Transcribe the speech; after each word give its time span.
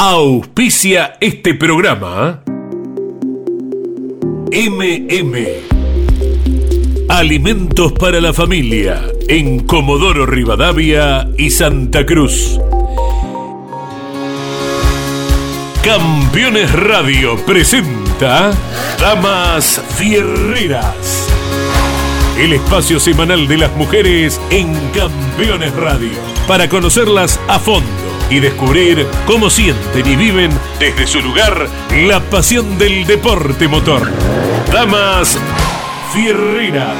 Auspicia 0.00 1.16
este 1.20 1.54
programa. 1.54 2.44
MM. 4.52 5.36
Alimentos 7.08 7.90
para 7.94 8.20
la 8.20 8.32
familia 8.32 9.02
en 9.26 9.66
Comodoro 9.66 10.24
Rivadavia 10.24 11.28
y 11.36 11.50
Santa 11.50 12.06
Cruz. 12.06 12.60
Campeones 15.82 16.72
Radio 16.74 17.36
presenta 17.44 18.52
Damas 19.00 19.82
Fierreras. 19.96 21.37
El 22.38 22.52
espacio 22.52 23.00
semanal 23.00 23.48
de 23.48 23.58
las 23.58 23.74
mujeres 23.74 24.40
en 24.50 24.72
Campeones 24.90 25.74
Radio. 25.74 26.12
Para 26.46 26.68
conocerlas 26.68 27.40
a 27.48 27.58
fondo 27.58 27.90
y 28.30 28.38
descubrir 28.38 29.08
cómo 29.26 29.50
sienten 29.50 30.06
y 30.06 30.14
viven 30.14 30.52
desde 30.78 31.08
su 31.08 31.20
lugar 31.20 31.68
la 32.06 32.20
pasión 32.20 32.78
del 32.78 33.04
deporte 33.06 33.66
motor. 33.66 34.08
Damas 34.72 35.36
Fierreras. 36.12 36.96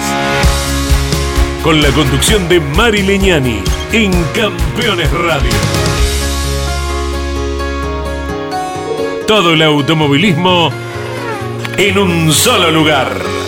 Con 1.62 1.82
la 1.82 1.90
conducción 1.90 2.48
de 2.48 2.58
Mari 2.58 3.02
Leñani 3.02 3.62
en 3.92 4.10
Campeones 4.34 5.10
Radio. 5.12 5.52
Todo 9.28 9.52
el 9.52 9.62
automovilismo 9.62 10.72
en 11.76 11.96
un 11.96 12.32
solo 12.32 12.72
lugar. 12.72 13.47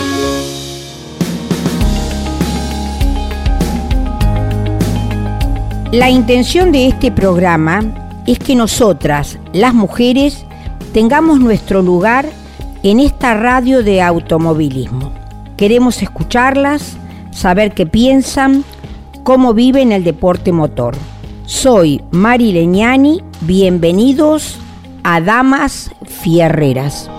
La 5.93 6.09
intención 6.09 6.71
de 6.71 6.87
este 6.87 7.11
programa 7.11 7.83
es 8.25 8.39
que 8.39 8.55
nosotras, 8.55 9.41
las 9.53 9.75
mujeres, 9.75 10.45
tengamos 10.93 11.41
nuestro 11.41 11.83
lugar 11.83 12.27
en 12.85 13.01
esta 13.01 13.35
radio 13.35 13.82
de 13.82 14.01
automovilismo. 14.01 15.13
Queremos 15.57 16.01
escucharlas, 16.01 16.97
saber 17.32 17.74
qué 17.74 17.87
piensan, 17.87 18.63
cómo 19.24 19.52
viven 19.52 19.91
el 19.91 20.05
deporte 20.05 20.52
motor. 20.52 20.95
Soy 21.45 22.01
Mari 22.13 22.52
Leñani, 22.52 23.25
bienvenidos 23.41 24.60
a 25.02 25.21
Damas 25.21 25.91
Fierreras. 26.07 27.10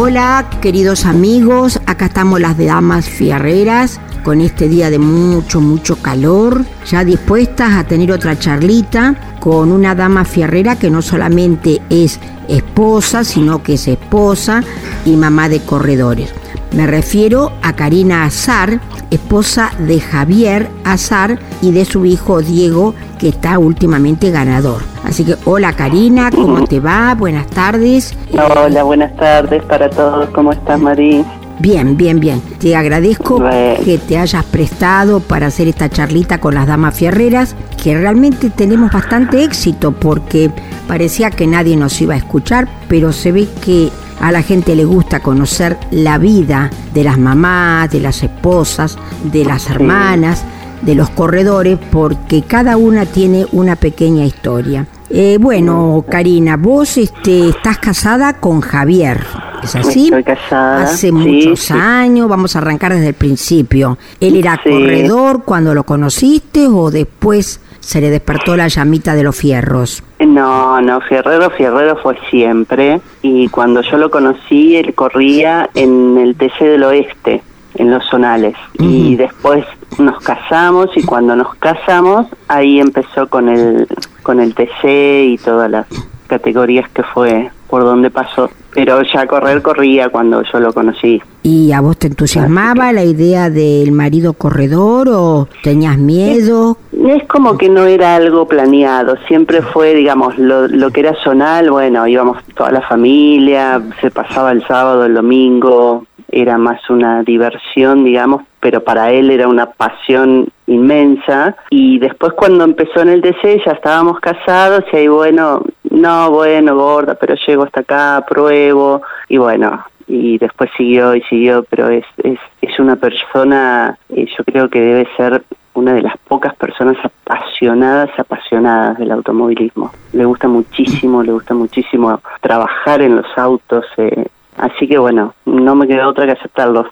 Hola 0.00 0.48
queridos 0.62 1.06
amigos, 1.06 1.80
acá 1.86 2.06
estamos 2.06 2.40
las 2.40 2.56
Damas 2.56 3.08
Fierreras 3.08 3.98
con 4.22 4.40
este 4.40 4.68
día 4.68 4.90
de 4.90 5.00
mucho, 5.00 5.60
mucho 5.60 5.96
calor, 5.96 6.64
ya 6.86 7.02
dispuestas 7.02 7.72
a 7.72 7.82
tener 7.82 8.12
otra 8.12 8.38
charlita 8.38 9.16
con 9.40 9.72
una 9.72 9.96
dama 9.96 10.24
fierrera 10.24 10.76
que 10.76 10.88
no 10.88 11.02
solamente 11.02 11.82
es 11.90 12.20
esposa, 12.46 13.24
sino 13.24 13.64
que 13.64 13.74
es 13.74 13.88
esposa 13.88 14.62
y 15.04 15.16
mamá 15.16 15.48
de 15.48 15.62
corredores. 15.62 16.32
Me 16.76 16.86
refiero 16.86 17.50
a 17.62 17.72
Karina 17.72 18.22
Azar, 18.22 18.80
esposa 19.10 19.70
de 19.78 20.00
Javier 20.00 20.68
Azar 20.84 21.38
y 21.62 21.72
de 21.72 21.84
su 21.84 22.04
hijo 22.04 22.40
Diego, 22.40 22.94
que 23.18 23.28
está 23.28 23.58
últimamente 23.58 24.30
ganador. 24.30 24.82
Así 25.04 25.24
que 25.24 25.36
hola 25.44 25.72
Karina, 25.72 26.30
¿cómo 26.30 26.64
te 26.64 26.80
va? 26.80 27.14
Buenas 27.14 27.46
tardes. 27.46 28.16
Hola, 28.32 28.82
buenas 28.82 29.14
tardes 29.16 29.62
para 29.64 29.88
todos. 29.90 30.28
¿Cómo 30.30 30.52
estás, 30.52 30.78
Marí? 30.80 31.24
Bien, 31.60 31.96
bien, 31.96 32.20
bien. 32.20 32.40
Te 32.58 32.76
agradezco 32.76 33.42
que 33.84 33.98
te 33.98 34.16
hayas 34.16 34.44
prestado 34.44 35.18
para 35.18 35.48
hacer 35.48 35.66
esta 35.66 35.88
charlita 35.88 36.38
con 36.38 36.54
las 36.54 36.68
damas 36.68 36.94
fierreras, 36.94 37.56
que 37.82 37.98
realmente 37.98 38.50
tenemos 38.50 38.92
bastante 38.92 39.42
éxito 39.42 39.90
porque 39.92 40.52
parecía 40.86 41.30
que 41.30 41.48
nadie 41.48 41.76
nos 41.76 42.00
iba 42.00 42.14
a 42.14 42.18
escuchar, 42.18 42.68
pero 42.88 43.12
se 43.12 43.32
ve 43.32 43.48
que 43.64 43.90
a 44.20 44.32
la 44.32 44.42
gente 44.42 44.74
le 44.74 44.84
gusta 44.84 45.20
conocer 45.20 45.76
la 45.90 46.18
vida 46.18 46.70
de 46.94 47.04
las 47.04 47.18
mamás, 47.18 47.90
de 47.90 48.00
las 48.00 48.22
esposas, 48.22 48.98
de 49.24 49.44
las 49.44 49.70
hermanas, 49.70 50.44
de 50.82 50.94
los 50.94 51.10
corredores, 51.10 51.78
porque 51.90 52.42
cada 52.42 52.76
una 52.76 53.06
tiene 53.06 53.46
una 53.52 53.76
pequeña 53.76 54.24
historia. 54.24 54.86
Eh, 55.10 55.38
bueno, 55.40 56.04
Karina, 56.08 56.56
vos 56.56 56.98
este, 56.98 57.48
estás 57.48 57.78
casada 57.78 58.34
con 58.34 58.60
Javier. 58.60 59.24
¿Es 59.62 59.74
así? 59.74 60.04
Estoy 60.04 60.24
casada. 60.24 60.82
Hace 60.84 61.10
muchos 61.10 61.70
años, 61.70 62.28
vamos 62.28 62.54
a 62.54 62.60
arrancar 62.60 62.92
desde 62.92 63.08
el 63.08 63.14
principio. 63.14 63.98
¿Él 64.20 64.36
era 64.36 64.60
corredor 64.62 65.42
cuando 65.44 65.74
lo 65.74 65.84
conociste 65.84 66.66
o 66.66 66.90
después 66.90 67.60
se 67.88 68.02
le 68.02 68.10
despertó 68.10 68.54
la 68.54 68.68
llamita 68.68 69.14
de 69.14 69.22
los 69.22 69.34
fierros? 69.34 70.02
No, 70.18 70.78
no, 70.82 71.00
Fierrero, 71.00 71.48
Fierrero 71.48 71.96
fue 71.96 72.18
siempre. 72.28 73.00
Y 73.22 73.48
cuando 73.48 73.80
yo 73.80 73.96
lo 73.96 74.10
conocí, 74.10 74.76
él 74.76 74.92
corría 74.92 75.70
en 75.72 76.18
el 76.18 76.36
TC 76.36 76.64
del 76.64 76.82
Oeste, 76.82 77.42
en 77.76 77.90
los 77.90 78.04
zonales. 78.10 78.54
Y 78.74 79.16
después 79.16 79.64
nos 79.98 80.22
casamos 80.22 80.90
y 80.96 81.02
cuando 81.02 81.34
nos 81.34 81.54
casamos, 81.54 82.26
ahí 82.48 82.78
empezó 82.78 83.26
con 83.26 83.48
el, 83.48 83.88
con 84.22 84.38
el 84.38 84.54
TC 84.54 85.24
y 85.24 85.38
todas 85.38 85.70
las 85.70 85.86
categorías 86.28 86.88
que 86.90 87.02
fue 87.02 87.50
por 87.68 87.82
donde 87.82 88.10
pasó. 88.10 88.50
Pero 88.74 89.02
ya 89.02 89.26
correr 89.26 89.60
corría 89.62 90.08
cuando 90.08 90.42
yo 90.42 90.60
lo 90.60 90.72
conocí. 90.72 91.20
¿Y 91.42 91.72
a 91.72 91.80
vos 91.80 91.96
te 91.96 92.06
entusiasmaba 92.06 92.92
la 92.92 93.02
idea 93.02 93.50
del 93.50 93.92
marido 93.92 94.34
corredor 94.34 95.08
o 95.10 95.48
tenías 95.62 95.98
miedo? 95.98 96.76
Es 96.92 97.24
como 97.24 97.56
que 97.56 97.68
no 97.68 97.86
era 97.86 98.16
algo 98.16 98.46
planeado, 98.46 99.16
siempre 99.26 99.62
fue, 99.62 99.94
digamos, 99.94 100.38
lo, 100.38 100.68
lo 100.68 100.90
que 100.90 101.00
era 101.00 101.14
zonal, 101.24 101.70
bueno, 101.70 102.06
íbamos 102.06 102.42
toda 102.54 102.70
la 102.70 102.82
familia, 102.82 103.82
se 104.00 104.10
pasaba 104.10 104.52
el 104.52 104.66
sábado, 104.66 105.04
el 105.04 105.14
domingo, 105.14 106.06
era 106.28 106.58
más 106.58 106.88
una 106.90 107.22
diversión, 107.22 108.04
digamos, 108.04 108.42
pero 108.60 108.82
para 108.82 109.10
él 109.12 109.30
era 109.30 109.48
una 109.48 109.66
pasión 109.66 110.48
inmensa. 110.66 111.56
Y 111.70 111.98
después 111.98 112.32
cuando 112.34 112.64
empezó 112.64 113.00
en 113.00 113.08
el 113.08 113.20
DC 113.20 113.62
ya 113.64 113.72
estábamos 113.72 114.20
casados 114.20 114.84
y 114.92 114.96
ahí, 114.96 115.08
bueno, 115.08 115.62
no, 115.90 116.30
bueno, 116.30 116.76
gorda, 116.76 117.14
pero 117.14 117.34
llego 117.46 117.64
hasta 117.64 117.80
acá, 117.80 118.24
pruebo, 118.28 119.02
y 119.28 119.38
bueno, 119.38 119.84
y 120.06 120.38
después 120.38 120.70
siguió 120.76 121.14
y 121.14 121.22
siguió, 121.22 121.64
pero 121.68 121.88
es, 121.88 122.04
es, 122.18 122.38
es 122.62 122.78
una 122.78 122.96
persona, 122.96 123.98
eh, 124.08 124.26
yo 124.36 124.44
creo 124.44 124.68
que 124.68 124.80
debe 124.80 125.08
ser 125.16 125.42
una 125.74 125.92
de 125.92 126.02
las 126.02 126.16
pocas 126.26 126.54
personas 126.56 126.96
apasionadas, 127.04 128.10
apasionadas 128.18 128.98
del 128.98 129.12
automovilismo. 129.12 129.92
Le 130.12 130.24
gusta 130.24 130.48
muchísimo, 130.48 131.22
le 131.22 131.32
gusta 131.32 131.54
muchísimo 131.54 132.20
trabajar 132.40 133.00
en 133.00 133.16
los 133.16 133.26
autos, 133.36 133.84
eh, 133.96 134.26
Así 134.58 134.88
que 134.88 134.98
bueno, 134.98 135.34
no 135.46 135.76
me 135.76 135.86
queda 135.86 136.08
otra 136.08 136.26
que 136.26 136.32
aceptarlo. 136.32 136.90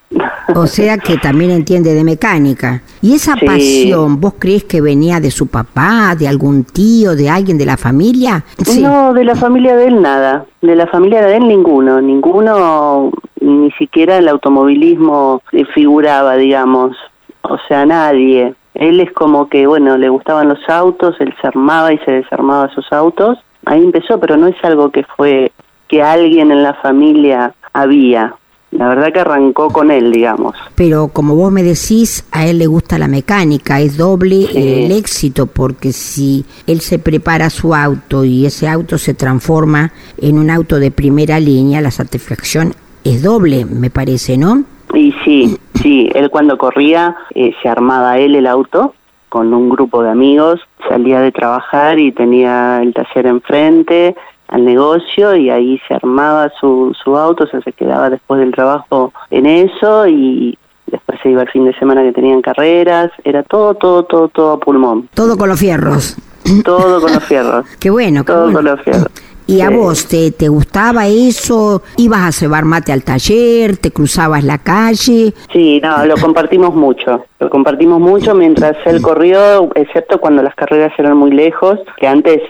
O 0.54 0.66
sea 0.66 0.99
que 0.99 1.16
también 1.16 1.50
entiende 1.50 1.94
de 1.94 2.04
mecánica. 2.04 2.82
¿Y 3.03 3.15
esa 3.15 3.34
pasión, 3.34 4.21
vos 4.21 4.34
crees 4.38 4.65
que 4.65 4.81
venía 4.81 5.19
de 5.19 5.32
su 5.32 5.49
papá, 5.49 6.15
de 6.16 6.28
algún 6.28 6.62
tío, 6.62 7.16
de 7.16 7.28
alguien 7.28 7.59
de 7.59 7.66
la 7.66 7.77
familia? 7.77 8.44
No, 8.81 9.12
de 9.12 9.25
la 9.25 9.34
familia 9.34 9.77
de 9.77 9.88
él 9.88 10.00
nada. 10.00 10.47
De 10.62 10.77
la 10.77 10.87
familia 10.87 11.22
de 11.22 11.37
él 11.37 11.49
ninguno. 11.49 12.00
Ninguno, 12.00 13.10
ni 13.41 13.72
siquiera 13.72 14.19
el 14.19 14.28
automovilismo 14.28 15.43
figuraba, 15.75 16.37
digamos. 16.37 16.97
O 17.43 17.59
sea, 17.66 17.84
nadie. 17.84 18.54
Él 18.75 19.00
es 19.00 19.10
como 19.12 19.48
que, 19.48 19.66
bueno, 19.66 19.97
le 19.98 20.09
gustaban 20.09 20.48
los 20.48 20.69
autos, 20.69 21.16
él 21.19 21.34
se 21.41 21.48
armaba 21.48 21.93
y 21.93 21.98
se 21.98 22.12
desarmaba 22.12 22.69
sus 22.69 22.93
autos. 22.93 23.38
Ahí 23.65 23.83
empezó, 23.83 24.21
pero 24.21 24.37
no 24.37 24.47
es 24.47 24.56
algo 24.62 24.91
que 24.91 25.03
fue 25.16 25.50
que 25.88 26.02
alguien 26.02 26.50
en 26.50 26.62
la 26.62 26.74
familia 26.74 27.54
había. 27.72 28.34
La 28.72 28.88
verdad 28.88 29.12
que 29.12 29.20
arrancó 29.20 29.70
con 29.70 29.91
él, 29.91 30.12
digamos. 30.12 30.54
Pero 30.74 31.08
como 31.08 31.34
vos 31.34 31.52
me 31.52 31.62
decís, 31.62 32.26
a 32.32 32.47
él 32.47 32.58
le 32.58 32.66
gusta 32.66 32.98
la 32.98 33.08
mecánica, 33.08 33.80
es 33.80 33.97
doble 33.97 34.47
el 34.54 34.92
éxito, 34.92 35.47
porque 35.47 35.92
si 35.92 36.44
él 36.66 36.80
se 36.80 36.98
prepara 36.98 37.48
su 37.48 37.74
auto 37.74 38.24
y 38.24 38.44
ese 38.44 38.68
auto 38.68 38.98
se 38.98 39.15
transforma 39.15 39.92
en 40.21 40.38
un 40.38 40.50
auto 40.50 40.78
de 40.78 40.91
primera 40.91 41.41
línea, 41.41 41.80
la 41.80 41.91
satisfacción 41.91 42.74
es 43.04 43.22
doble, 43.22 43.65
me 43.65 43.89
parece, 43.89 44.36
¿no? 44.36 44.65
Y 44.94 45.15
sí, 45.24 45.56
sí, 45.80 46.10
él 46.15 46.28
cuando 46.28 46.59
corría 46.59 47.16
eh, 47.34 47.54
se 47.62 47.68
armaba 47.68 48.18
él 48.18 48.34
el 48.34 48.47
auto 48.47 48.94
con 49.28 49.53
un 49.53 49.68
grupo 49.68 50.03
de 50.03 50.10
amigos, 50.10 50.60
salía 50.89 51.21
de 51.21 51.32
trabajar 51.32 51.98
y 51.98 52.12
tenía 52.12 52.80
el 52.82 52.94
taller 52.94 53.27
enfrente, 53.27 54.16
al 54.48 54.65
negocio 54.65 55.34
y 55.37 55.51
ahí 55.51 55.81
se 55.89 55.95
armaba 55.95 56.51
su, 56.60 56.95
su 57.03 57.16
auto, 57.16 57.45
o 57.45 57.47
sea, 57.47 57.60
se 57.63 57.72
quedaba 57.72 58.10
después 58.10 58.41
del 58.41 58.53
trabajo 58.53 59.13
en 59.31 59.47
eso 59.47 60.07
y 60.07 60.57
después 60.87 61.19
se 61.22 61.31
iba 61.31 61.43
el 61.43 61.48
fin 61.51 61.65
de 61.65 61.75
semana 61.78 62.03
que 62.03 62.13
tenían 62.13 62.43
carreras, 62.43 63.10
era 63.25 63.43
todo, 63.43 63.75
todo, 63.75 64.04
todo, 64.04 64.28
todo 64.28 64.53
a 64.53 64.60
pulmón. 64.60 65.09
Todo 65.15 65.37
con 65.37 65.48
los 65.48 65.59
fierros. 65.59 66.16
Todo 66.65 67.01
con 67.01 67.13
los 67.13 67.25
fierros. 67.25 67.66
qué 67.81 67.91
bueno, 67.91 68.25
qué 68.25 68.33
todo 68.33 68.45
bueno. 68.45 68.59
con 68.59 68.65
los 68.66 68.81
fierros. 68.83 69.07
¿Y 69.48 69.60
a 69.60 69.69
Sí. 69.69 69.75
vos 69.75 70.07
te, 70.09 70.31
te 70.33 70.49
gustaba 70.49 71.07
eso? 71.07 71.81
¿Ibas 71.97 72.21
a 72.21 72.33
cebar 72.33 72.65
mate 72.65 72.92
al 72.92 73.04
taller? 73.04 73.77
¿Te 73.77 73.92
cruzabas 73.92 74.42
la 74.42 74.59
calle? 74.59 75.33
Sí, 75.53 75.81
no, 75.83 76.04
lo 76.04 76.16
compartimos 76.16 76.75
mucho. 76.75 77.25
Lo 77.39 77.49
compartimos 77.49 78.01
mucho 78.01 78.34
mientras 78.34 78.77
él 78.87 79.01
corrió, 79.01 79.71
excepto 79.77 80.19
cuando 80.21 80.42
las 80.42 80.54
carreras 80.57 80.92
eran 80.99 81.16
muy 81.16 81.31
lejos, 81.31 81.78
que 81.97 82.09
antes 82.09 82.41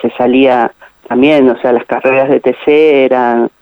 se 0.00 0.10
salía 0.16 0.70
también, 1.08 1.48
o 1.48 1.58
sea, 1.60 1.72
las 1.72 1.84
carreras 1.86 2.28
de 2.28 2.40
TC 2.40 3.06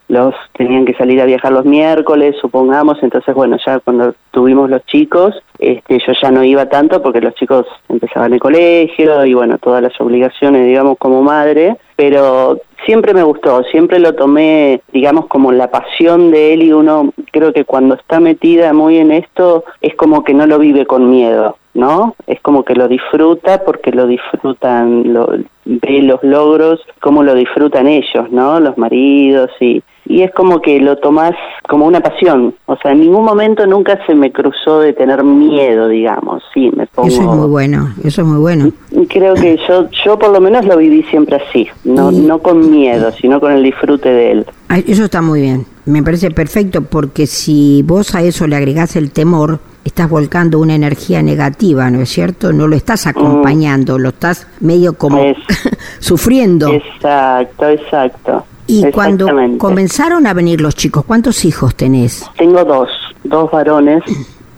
los 0.07 0.33
tenían 0.53 0.85
que 0.85 0.93
salir 0.93 1.21
a 1.21 1.25
viajar 1.25 1.51
los 1.51 1.65
miércoles, 1.65 2.35
supongamos, 2.39 2.97
entonces 3.01 3.35
bueno, 3.35 3.57
ya 3.65 3.79
cuando 3.79 4.13
tuvimos 4.31 4.69
los 4.69 4.85
chicos, 4.85 5.35
este, 5.59 5.99
yo 5.99 6.13
ya 6.21 6.31
no 6.31 6.43
iba 6.43 6.67
tanto 6.67 7.01
porque 7.01 7.21
los 7.21 7.35
chicos 7.35 7.65
empezaban 7.89 8.33
el 8.33 8.39
colegio 8.39 9.25
y 9.25 9.33
bueno, 9.33 9.57
todas 9.57 9.81
las 9.81 9.99
obligaciones, 9.99 10.65
digamos, 10.65 10.97
como 10.97 11.21
madre, 11.21 11.77
pero 11.95 12.59
siempre 12.85 13.13
me 13.13 13.23
gustó, 13.23 13.63
siempre 13.63 13.99
lo 13.99 14.13
tomé, 14.13 14.81
digamos, 14.93 15.27
como 15.27 15.51
la 15.51 15.69
pasión 15.69 16.31
de 16.31 16.53
él 16.53 16.63
y 16.63 16.71
uno 16.71 17.13
creo 17.31 17.51
que 17.51 17.65
cuando 17.65 17.95
está 17.95 18.19
metida 18.19 18.71
muy 18.73 18.97
en 18.97 19.11
esto 19.11 19.65
es 19.81 19.95
como 19.95 20.23
que 20.23 20.33
no 20.33 20.45
lo 20.45 20.59
vive 20.59 20.85
con 20.85 21.09
miedo. 21.09 21.57
¿no? 21.73 22.15
Es 22.25 22.41
como 22.41 22.65
que 22.65 22.73
lo 22.73 22.87
disfruta 22.87 23.63
porque 23.63 23.91
lo 23.91 24.07
disfrutan, 24.07 25.13
lo, 25.13 25.29
ve 25.63 26.01
los 26.01 26.23
logros, 26.23 26.81
cómo 27.01 27.21
lo 27.21 27.35
disfrutan 27.35 27.85
ellos, 27.85 28.31
¿no? 28.31 28.59
Los 28.59 28.79
maridos 28.79 29.51
y, 29.59 29.83
y 30.09 30.21
es 30.23 30.31
como 30.33 30.61
que 30.61 30.79
lo 30.79 30.97
tomás 30.97 31.33
como 31.67 31.85
una 31.85 31.99
pasión. 31.99 32.55
O 32.65 32.75
sea, 32.77 32.91
en 32.91 33.01
ningún 33.01 33.25
momento 33.25 33.65
nunca 33.67 33.99
se 34.05 34.15
me 34.15 34.31
cruzó 34.31 34.79
de 34.79 34.93
tener 34.93 35.23
miedo, 35.23 35.87
digamos. 35.87 36.43
Sí, 36.53 36.71
me 36.75 36.87
pongo... 36.87 37.07
Eso 37.09 37.21
es 37.21 37.27
muy 37.27 37.47
bueno, 37.47 37.93
eso 38.03 38.21
es 38.21 38.27
muy 38.27 38.39
bueno. 38.39 38.71
Creo 39.09 39.33
que 39.35 39.57
yo, 39.67 39.87
yo 40.05 40.17
por 40.17 40.31
lo 40.31 40.39
menos 40.41 40.65
lo 40.65 40.77
viví 40.77 41.03
siempre 41.03 41.37
así, 41.47 41.67
no, 41.83 42.11
Y- 42.11 42.19
no 42.19 42.39
con 42.39 42.71
miedo, 42.71 43.11
sino 43.11 43.39
con 43.39 43.51
el 43.51 43.63
disfrute 43.63 44.09
de 44.09 44.31
él. 44.31 44.45
Eso 44.87 45.05
está 45.05 45.21
muy 45.21 45.41
bien, 45.41 45.65
me 45.85 46.03
parece 46.03 46.31
perfecto 46.31 46.81
porque 46.81 47.25
si 47.27 47.81
vos 47.85 48.15
a 48.15 48.21
eso 48.21 48.47
le 48.47 48.55
agregás 48.57 48.95
el 48.95 49.11
temor, 49.11 49.59
estás 49.85 50.09
volcando 50.09 50.59
una 50.59 50.75
energía 50.75 51.21
negativa, 51.23 51.89
¿no 51.89 52.01
es 52.01 52.09
cierto? 52.09 52.51
No 52.51 52.67
lo 52.67 52.75
estás 52.75 53.07
acompañando, 53.07 53.97
lo 53.97 54.09
estás 54.09 54.45
medio 54.59 54.93
como 54.93 55.19
Es- 55.19 55.37
sufriendo. 55.99 56.67
Exacto, 56.73 57.69
exacto. 57.69 58.45
Y 58.67 58.91
cuando 58.91 59.27
comenzaron 59.57 60.27
a 60.27 60.33
venir 60.33 60.61
los 60.61 60.75
chicos, 60.75 61.05
¿cuántos 61.05 61.45
hijos 61.45 61.75
tenés? 61.75 62.29
Tengo 62.37 62.63
dos, 62.63 62.89
dos 63.23 63.49
varones, 63.51 64.03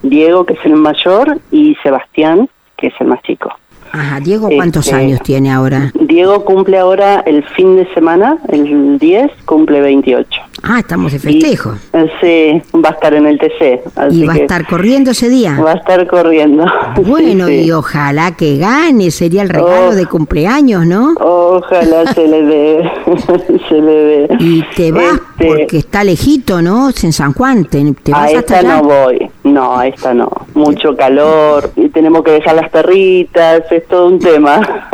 Diego, 0.04 0.46
que 0.46 0.54
es 0.54 0.66
el 0.66 0.76
mayor, 0.76 1.40
y 1.52 1.76
Sebastián, 1.84 2.50
que 2.78 2.88
es 2.88 2.94
el 3.00 3.08
más 3.08 3.22
chico. 3.24 3.52
Ajá, 3.92 4.20
Diego, 4.20 4.50
¿cuántos 4.56 4.88
Este, 4.88 4.98
años 5.00 5.20
tiene 5.22 5.52
ahora? 5.52 5.92
Diego 6.00 6.46
cumple 6.46 6.78
ahora 6.78 7.22
el 7.22 7.44
fin 7.44 7.76
de 7.76 7.92
semana, 7.94 8.38
el 8.50 9.00
10, 9.00 9.32
cumple 9.46 9.82
28. 9.82 10.42
Ah, 10.64 10.80
estamos 10.80 11.12
de 11.12 11.18
Y, 11.18 11.22
festejo. 11.42 11.74
eh, 11.94 12.10
sí, 12.22 12.78
va 12.80 12.90
a 12.90 12.92
estar 12.94 13.14
en 13.14 13.26
el 13.28 13.38
TC. 13.40 13.82
Así 13.96 14.24
Y 14.24 14.26
va 14.28 14.34
a 14.34 14.38
estar 14.38 14.68
corriendo 14.68 15.12
ese 15.12 15.30
día. 15.30 15.60
Va 15.60 15.72
a 15.72 15.76
estar 15.76 16.06
corriendo. 16.08 16.66
Bueno, 17.06 17.48
Sí, 17.48 17.60
sí. 17.60 17.66
y 17.68 17.72
ojalá 17.72 18.36
que 18.36 18.58
gane, 18.58 19.10
sería 19.12 19.42
el 19.42 19.50
regalo 19.50 19.90
Oh. 19.90 19.96
de 19.96 20.06
cumpleaños, 20.06 20.86
¿no? 20.86 21.14
Ojalá 21.20 22.12
se 22.14 22.28
le 22.28 22.44
dé, 22.44 22.92
se 23.70 23.76
le 23.76 23.92
dé. 23.92 24.28
Y 24.40 24.64
te 24.76 24.92
vas 24.92 25.14
Este, 25.14 25.48
porque 25.48 25.78
está 25.78 26.04
lejito, 26.04 26.62
¿no? 26.62 26.90
Es 26.90 27.04
en 27.04 27.14
San 27.14 27.34
Juan, 27.34 27.66
te, 27.66 27.94
te 28.04 28.12
a 28.12 28.16
vas 28.18 28.26
hasta 28.34 28.40
esta 28.40 28.60
allá. 28.60 28.82
no 28.82 28.84
voy, 28.84 29.30
no, 29.44 29.78
a 29.78 29.88
esta 29.88 30.14
no. 30.14 30.30
Mucho 30.54 30.96
calor, 30.96 31.72
y 31.78 31.88
tenemos 31.90 32.24
que 32.24 32.32
dejar 32.32 32.56
las 32.56 32.70
perritas, 32.70 33.62
es 33.72 33.88
todo 33.88 34.08
un 34.08 34.20
tema. 34.20 34.90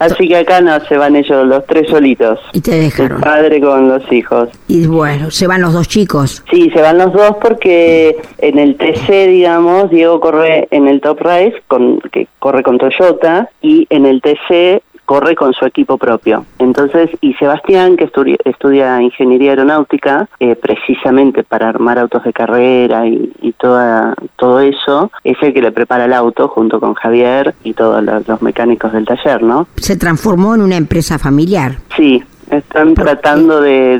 Así 0.00 0.28
que 0.28 0.36
acá 0.38 0.60
no, 0.60 0.78
se 0.86 0.96
van 0.96 1.14
ellos 1.16 1.46
los 1.46 1.64
tres 1.66 1.88
solitos. 1.88 2.38
Y 2.52 2.60
te 2.60 2.74
El 2.76 2.84
dejaron. 2.84 3.20
padre 3.20 3.60
con 3.60 3.88
los 3.88 4.02
hijos. 4.12 4.48
Y 4.66 4.86
bueno, 4.88 5.30
se 5.30 5.46
van 5.46 5.62
los 5.62 5.72
dos 5.72 5.88
chicos. 5.88 6.44
Sí, 6.50 6.70
se 6.74 6.80
van 6.82 6.98
los 6.98 7.12
dos 7.12 7.36
porque 7.40 8.16
en 8.38 8.58
el 8.58 8.76
TC, 8.76 9.28
digamos, 9.28 9.90
Diego 9.90 10.20
corre 10.20 10.68
en 10.70 10.88
el 10.88 11.00
Top 11.00 11.20
Race, 11.20 11.54
con, 11.68 12.00
que 12.12 12.28
corre 12.38 12.62
con 12.62 12.78
Toyota, 12.78 13.48
y 13.62 13.86
en 13.90 14.06
el 14.06 14.20
TC 14.20 14.82
corre 15.04 15.34
con 15.34 15.54
su 15.54 15.64
equipo 15.64 15.96
propio. 15.96 16.44
Entonces, 16.58 17.08
y 17.22 17.32
Sebastián, 17.34 17.96
que 17.96 18.12
estudi- 18.12 18.36
estudia 18.44 19.00
ingeniería 19.00 19.52
aeronáutica, 19.52 20.28
eh, 20.38 20.54
precisamente 20.54 21.44
para 21.44 21.66
armar 21.70 21.98
autos 21.98 22.24
de 22.24 22.32
carrera 22.34 23.06
y, 23.06 23.32
y 23.40 23.52
toda, 23.52 24.14
todo 24.36 24.60
eso, 24.60 25.10
es 25.24 25.38
el 25.40 25.54
que 25.54 25.62
le 25.62 25.72
prepara 25.72 26.04
el 26.04 26.12
auto 26.12 26.48
junto 26.48 26.78
con 26.78 26.92
Javier 26.92 27.54
y 27.64 27.72
todos 27.72 28.02
los, 28.04 28.28
los 28.28 28.42
mecánicos 28.42 28.92
del 28.92 29.06
taller, 29.06 29.42
¿no? 29.42 29.66
Se 29.76 29.96
transformó 29.96 30.54
en 30.54 30.60
una 30.60 30.76
empresa 30.76 31.18
familiar. 31.18 31.76
Sí, 31.96 32.22
están 32.50 32.94
tratando 32.94 33.60
de, 33.60 33.98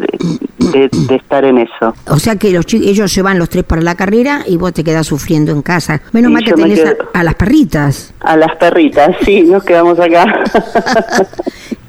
de- 0.58 0.88
de- 0.90 1.14
estar 1.16 1.44
en 1.44 1.58
eso. 1.58 1.94
O 2.08 2.18
sea 2.18 2.36
que 2.36 2.50
los 2.52 2.64
ellos 2.72 3.10
se 3.12 3.22
van 3.22 3.38
los 3.38 3.48
tres 3.48 3.64
para 3.64 3.82
la 3.82 3.94
carrera 3.94 4.42
y 4.46 4.56
vos 4.56 4.72
te 4.72 4.82
quedás 4.84 5.06
sufriendo 5.06 5.52
en 5.52 5.62
casa. 5.62 6.00
Menos 6.12 6.30
Y 6.30 6.34
mal 6.34 6.44
que 6.44 6.56
me 6.56 6.62
tenés 6.62 6.96
a 7.14 7.22
las 7.24 7.34
perritas. 7.34 8.14
A 8.20 8.36
las 8.36 8.54
perritas, 8.56 9.10
sí, 9.22 9.42
nos 9.42 9.62
quedamos 9.64 9.98
acá. 9.98 10.42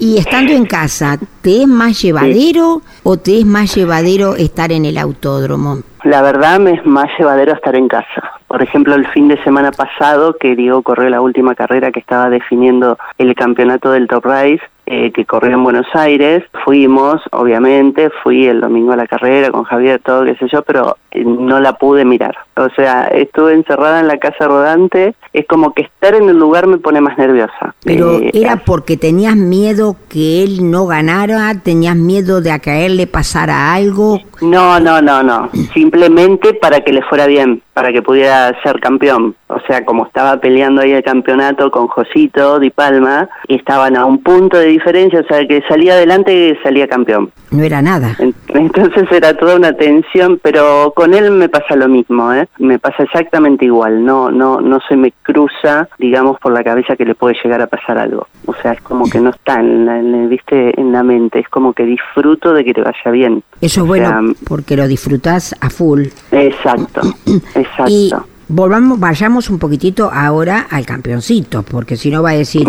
Y 0.01 0.17
estando 0.17 0.53
en 0.53 0.65
casa, 0.65 1.17
¿te 1.41 1.63
es 1.63 1.67
más 1.67 2.01
llevadero 2.01 2.81
o 3.03 3.17
te 3.17 3.39
es 3.39 3.45
más 3.45 3.75
llevadero 3.75 4.37
estar 4.37 4.71
en 4.71 4.85
el 4.85 4.97
autódromo? 4.97 5.79
La 6.05 6.21
verdad 6.21 6.57
me 6.57 6.71
es 6.75 6.85
más 6.85 7.09
llevadero 7.19 7.51
estar 7.53 7.75
en 7.75 7.89
casa. 7.89 8.31
Por 8.47 8.63
ejemplo, 8.63 8.95
el 8.95 9.05
fin 9.07 9.27
de 9.27 9.43
semana 9.43 9.71
pasado, 9.73 10.37
que 10.39 10.55
Diego 10.55 10.83
corrió 10.83 11.09
la 11.09 11.19
última 11.19 11.53
carrera 11.53 11.91
que 11.91 11.99
estaba 11.99 12.29
definiendo 12.29 12.97
el 13.17 13.35
campeonato 13.35 13.91
del 13.91 14.07
Top 14.07 14.25
Race, 14.25 14.61
eh, 14.91 15.11
que 15.11 15.23
corrió 15.23 15.53
en 15.53 15.63
Buenos 15.63 15.85
Aires, 15.93 16.43
fuimos, 16.65 17.21
obviamente, 17.31 18.09
fui 18.23 18.47
el 18.47 18.59
domingo 18.59 18.91
a 18.91 18.95
la 18.95 19.05
carrera 19.05 19.51
con 19.51 19.63
Javier, 19.63 20.01
todo, 20.03 20.25
qué 20.25 20.35
sé 20.37 20.47
yo, 20.51 20.63
pero 20.63 20.97
eh, 21.11 21.23
no 21.23 21.59
la 21.59 21.73
pude 21.73 22.05
mirar. 22.05 22.35
O 22.57 22.69
sea, 22.75 23.03
estuve 23.03 23.53
encerrada 23.53 23.99
en 23.99 24.07
la 24.07 24.17
casa 24.17 24.47
rodante, 24.47 25.13
es 25.31 25.45
como 25.45 25.73
que 25.73 25.83
estar 25.83 26.15
en 26.15 26.27
el 26.27 26.37
lugar 26.37 26.65
me 26.65 26.79
pone 26.79 27.01
más 27.01 27.19
nerviosa. 27.19 27.75
Pero 27.83 28.19
Eh, 28.19 28.31
era 28.33 28.57
porque 28.57 28.97
tenías 28.97 29.35
miedo 29.35 29.95
que 30.09 30.43
él 30.43 30.71
no 30.71 30.87
ganara, 30.87 31.53
tenías 31.63 31.95
miedo 31.95 32.41
de 32.41 32.51
a 32.51 32.57
que 32.57 32.71
a 32.71 32.79
él 32.79 32.97
le 32.97 33.05
pasara 33.05 33.71
algo. 33.73 34.19
No, 34.41 34.79
no, 34.79 35.01
no, 35.03 35.21
no. 35.21 35.49
Simplemente 35.71 36.55
para 36.55 36.81
que 36.81 36.93
le 36.93 37.03
fuera 37.03 37.27
bien, 37.27 37.61
para 37.73 37.93
que 37.93 38.01
pudiera 38.01 38.59
ser 38.63 38.79
campeón. 38.79 39.35
O 39.47 39.59
sea, 39.67 39.85
como 39.85 40.05
estaba 40.05 40.37
peleando 40.37 40.81
ahí 40.81 40.91
el 40.93 41.03
campeonato 41.03 41.69
con 41.69 41.87
Josito 41.87 42.59
Di 42.59 42.71
Palma, 42.71 43.29
y 43.47 43.55
estaban 43.55 43.95
a 43.95 44.05
un 44.05 44.21
punto 44.23 44.57
de 44.57 44.67
diferencia, 44.79 45.19
o 45.19 45.23
sea, 45.23 45.45
que 45.47 45.61
salía 45.67 45.93
adelante 45.93 46.33
y 46.33 46.55
salía 46.63 46.87
campeón. 46.87 47.31
No 47.51 47.63
era 47.63 47.81
nada. 47.81 48.15
En- 48.19 48.33
Entonces 48.49 49.05
era 49.11 49.33
toda 49.35 49.55
una 49.55 49.73
tensión, 49.73 50.39
pero 50.41 50.91
con 50.95 51.13
él 51.13 51.31
me 51.31 51.49
pasa 51.49 51.75
lo 51.75 51.87
mismo, 51.87 52.33
¿eh? 52.33 52.47
Me 52.57 52.79
pasa 52.79 53.03
exactamente 53.03 53.65
igual. 53.65 54.03
No, 54.03 54.31
no, 54.31 54.59
no 54.61 54.79
se 54.87 54.95
me 54.95 55.13
cruza, 55.23 55.87
digamos, 55.99 56.39
por 56.39 56.51
la 56.53 56.63
cabeza 56.63 56.95
que 56.95 57.05
le 57.05 57.15
puede 57.15 57.35
llegar 57.43 57.61
a 57.61 57.67
pasar 57.67 57.97
algo. 57.97 58.27
O 58.45 58.53
sea, 58.61 58.71
es 58.73 58.81
como 58.81 59.09
que 59.09 59.19
no 59.19 59.29
está 59.29 59.59
en 59.59 59.85
la, 59.85 59.99
en 59.99 60.29
viste, 60.29 60.79
en 60.79 60.91
la 60.91 61.03
mente. 61.03 61.39
Es 61.39 61.49
como 61.49 61.73
que 61.73 61.83
disfruto 61.85 62.53
de 62.53 62.63
que 62.65 62.73
te 62.73 62.81
vaya 62.81 63.11
bien. 63.11 63.43
Eso 63.61 63.81
es 63.81 63.83
O 63.83 63.85
bueno 63.85 64.33
porque 64.47 64.75
lo 64.75 64.87
disfrutás 64.87 65.55
a 65.61 65.69
full. 65.69 66.05
Exacto, 66.31 67.01
exacto. 67.55 67.91
Y 67.91 68.11
volvamos, 68.49 68.99
vayamos 68.99 69.49
un 69.49 69.57
poquitito 69.59 70.09
ahora 70.13 70.67
al 70.69 70.85
campeoncito, 70.85 71.63
porque 71.63 71.95
si 71.95 72.11
no 72.11 72.21
va 72.21 72.31
a 72.31 72.35
decir, 72.35 72.67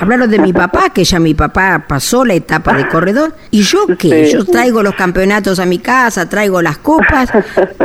hablaron 0.00 0.28
de 0.30 0.38
mi 0.40 0.52
papá, 0.64 0.90
que 0.92 1.04
ya 1.04 1.20
mi 1.20 1.34
papá 1.34 1.84
pasó 1.86 2.24
la 2.24 2.34
etapa 2.34 2.72
de 2.74 2.88
corredor, 2.88 3.34
y 3.50 3.62
yo 3.62 3.86
qué, 3.98 4.26
Sí. 4.26 4.32
yo 4.32 4.44
traigo 4.44 4.82
los 4.82 4.94
campeonatos 4.94 5.60
a 5.60 5.66
mi 5.66 5.78
casa, 5.78 6.28
traigo 6.28 6.60
las 6.62 6.78
copas 6.78 7.30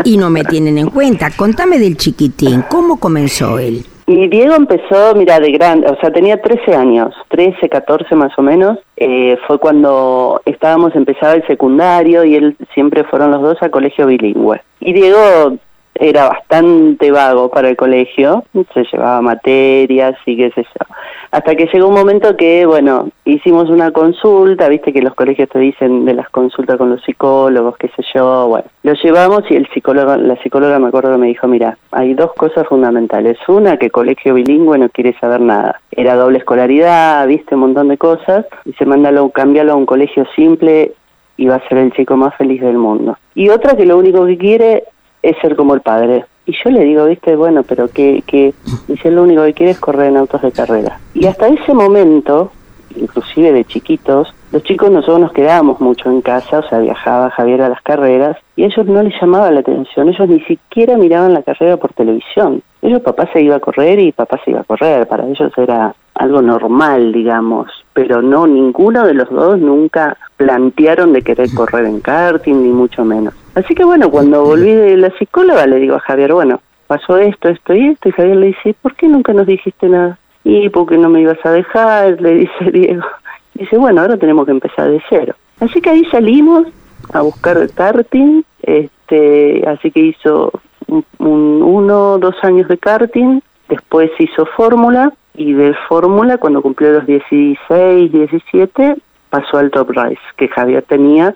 y 0.03 0.17
no 0.17 0.29
me 0.29 0.43
tienen 0.43 0.77
en 0.77 0.89
cuenta. 0.89 1.29
Contame 1.35 1.77
del 1.77 1.97
chiquitín, 1.97 2.63
¿cómo 2.69 2.99
comenzó 2.99 3.59
él? 3.59 3.85
Y 4.05 4.27
Diego 4.27 4.55
empezó, 4.55 5.15
mira, 5.15 5.39
de 5.39 5.49
grande, 5.53 5.87
o 5.87 5.97
sea, 6.01 6.11
tenía 6.11 6.41
13 6.41 6.75
años, 6.75 7.13
13, 7.29 7.69
14 7.69 8.15
más 8.15 8.31
o 8.37 8.41
menos. 8.41 8.77
Eh, 8.97 9.37
fue 9.47 9.59
cuando 9.59 10.41
estábamos, 10.45 10.93
empezaba 10.95 11.33
el 11.35 11.47
secundario 11.47 12.25
y 12.25 12.35
él 12.35 12.57
siempre 12.73 13.05
fueron 13.05 13.31
los 13.31 13.41
dos 13.41 13.57
a 13.61 13.69
colegio 13.69 14.05
bilingüe. 14.07 14.61
Y 14.81 14.91
Diego 14.91 15.57
era 15.95 16.29
bastante 16.29 17.11
vago 17.11 17.49
para 17.49 17.69
el 17.69 17.75
colegio, 17.75 18.43
se 18.73 18.83
llevaba 18.91 19.21
materias 19.21 20.15
y 20.25 20.37
qué 20.37 20.51
sé 20.51 20.63
yo. 20.63 20.95
Hasta 21.31 21.55
que 21.55 21.67
llegó 21.71 21.87
un 21.87 21.95
momento 21.95 22.35
que, 22.35 22.65
bueno, 22.65 23.09
hicimos 23.25 23.69
una 23.69 23.91
consulta, 23.91 24.69
viste 24.69 24.93
que 24.93 25.01
los 25.01 25.15
colegios 25.15 25.49
te 25.49 25.59
dicen 25.59 26.05
de 26.05 26.13
las 26.13 26.29
consultas 26.29 26.77
con 26.77 26.89
los 26.89 27.01
psicólogos, 27.03 27.77
qué 27.77 27.89
sé 27.95 28.03
yo, 28.13 28.47
bueno. 28.47 28.65
Lo 28.83 28.93
llevamos 28.93 29.43
y 29.49 29.55
el 29.55 29.67
psicólogo, 29.73 30.15
la 30.17 30.35
psicóloga 30.43 30.77
me 30.79 30.87
acuerdo 30.87 31.11
que 31.11 31.17
me 31.17 31.27
dijo, 31.27 31.47
mira, 31.47 31.77
hay 31.91 32.13
dos 32.13 32.33
cosas 32.33 32.67
fundamentales. 32.67 33.37
Una, 33.47 33.77
que 33.77 33.89
colegio 33.89 34.33
bilingüe 34.33 34.77
no 34.77 34.89
quiere 34.89 35.17
saber 35.19 35.41
nada. 35.41 35.79
Era 35.91 36.15
doble 36.15 36.39
escolaridad, 36.39 37.25
viste, 37.27 37.55
un 37.55 37.61
montón 37.61 37.87
de 37.87 37.97
cosas. 37.97 38.45
Y 38.65 38.73
se 38.73 38.85
mándalo, 38.85 39.29
cambiarlo 39.29 39.73
a 39.73 39.77
un 39.77 39.85
colegio 39.85 40.25
simple 40.35 40.93
y 41.37 41.47
va 41.47 41.55
a 41.55 41.67
ser 41.67 41.79
el 41.79 41.93
chico 41.93 42.15
más 42.15 42.35
feliz 42.35 42.61
del 42.61 42.77
mundo. 42.77 43.17
Y 43.35 43.49
otra 43.49 43.75
que 43.75 43.85
lo 43.85 43.97
único 43.97 44.25
que 44.25 44.37
quiere 44.37 44.83
es 45.23 45.35
ser 45.41 45.55
como 45.55 45.73
el 45.73 45.81
padre. 45.81 46.25
Y 46.45 46.53
yo 46.63 46.69
le 46.69 46.83
digo, 46.83 47.05
viste, 47.05 47.35
bueno, 47.35 47.63
pero 47.63 47.87
que, 47.87 48.21
que 48.27 48.53
dice 48.87 49.09
lo 49.09 49.23
único 49.23 49.43
que 49.43 49.53
quiere 49.53 49.71
es 49.71 49.79
correr 49.79 50.09
en 50.09 50.17
autos 50.17 50.41
de 50.41 50.51
carrera. 50.51 50.99
Y 51.13 51.25
hasta 51.25 51.47
ese 51.47 51.73
momento, 51.73 52.51
inclusive 52.95 53.53
de 53.53 53.63
chiquitos, 53.63 54.35
los 54.51 54.61
chicos 54.63 54.91
nosotros 54.91 55.21
nos 55.21 55.31
quedábamos 55.31 55.79
mucho 55.79 56.11
en 56.11 56.21
casa, 56.21 56.59
o 56.59 56.69
sea, 56.69 56.79
viajaba 56.79 57.31
Javier 57.31 57.61
a 57.63 57.69
las 57.69 57.81
carreras, 57.81 58.37
y 58.55 58.63
a 58.63 58.65
ellos 58.67 58.85
no 58.85 59.01
les 59.01 59.19
llamaba 59.19 59.49
la 59.51 59.61
atención, 59.61 60.09
ellos 60.09 60.29
ni 60.29 60.41
siquiera 60.41 60.97
miraban 60.97 61.33
la 61.33 61.41
carrera 61.41 61.77
por 61.77 61.93
televisión. 61.93 62.61
Ellos 62.81 63.01
papá 63.01 63.27
se 63.31 63.41
iba 63.41 63.55
a 63.55 63.59
correr 63.59 63.97
y 63.99 64.11
papá 64.11 64.39
se 64.43 64.51
iba 64.51 64.59
a 64.59 64.65
correr, 64.65 65.07
para 65.07 65.25
ellos 65.25 65.51
era 65.57 65.95
algo 66.13 66.41
normal, 66.41 67.13
digamos, 67.13 67.71
pero 67.93 68.21
no, 68.21 68.45
ninguno 68.45 69.07
de 69.07 69.13
los 69.13 69.29
dos 69.29 69.57
nunca 69.57 70.17
plantearon 70.37 71.13
de 71.13 71.21
querer 71.21 71.51
correr 71.55 71.85
en 71.85 72.01
karting, 72.01 72.61
ni 72.61 72.69
mucho 72.69 73.03
menos. 73.03 73.33
Así 73.55 73.75
que 73.75 73.83
bueno, 73.83 74.09
cuando 74.09 74.43
volví 74.43 74.71
de 74.71 74.97
la 74.97 75.11
psicóloga 75.17 75.67
le 75.67 75.77
digo 75.77 75.95
a 75.95 75.99
Javier, 75.99 76.33
bueno, 76.33 76.61
pasó 76.87 77.17
esto, 77.17 77.49
esto 77.49 77.73
y 77.73 77.89
esto, 77.89 78.09
y 78.09 78.11
Javier 78.11 78.37
le 78.37 78.47
dice, 78.47 78.75
¿por 78.81 78.95
qué 78.95 79.07
nunca 79.07 79.33
nos 79.33 79.47
dijiste 79.47 79.87
nada? 79.89 80.17
Y 80.43 80.69
porque 80.69 80.97
no 80.97 81.09
me 81.09 81.21
ibas 81.21 81.43
a 81.45 81.51
dejar, 81.51 82.21
le 82.21 82.35
dice 82.35 82.71
Diego. 82.73 83.05
Dice, 83.53 83.77
bueno, 83.77 84.01
ahora 84.01 84.17
tenemos 84.17 84.45
que 84.45 84.51
empezar 84.51 84.89
de 84.89 85.01
cero. 85.09 85.35
Así 85.59 85.79
que 85.81 85.91
ahí 85.91 86.05
salimos 86.05 86.67
a 87.13 87.21
buscar 87.21 87.57
el 87.57 87.71
karting, 87.71 88.41
este, 88.63 89.63
así 89.67 89.91
que 89.91 89.99
hizo 89.99 90.51
un, 90.87 91.05
uno, 91.19 92.17
dos 92.17 92.35
años 92.43 92.67
de 92.67 92.77
karting, 92.77 93.39
después 93.69 94.09
hizo 94.19 94.45
fórmula, 94.47 95.13
y 95.35 95.53
de 95.53 95.73
fórmula, 95.87 96.37
cuando 96.37 96.61
cumplió 96.61 96.91
los 96.93 97.05
16, 97.05 98.11
17, 98.11 98.95
pasó 99.29 99.57
al 99.57 99.71
Top 99.71 99.89
Race, 99.91 100.19
que 100.37 100.47
Javier 100.47 100.83
tenía 100.87 101.33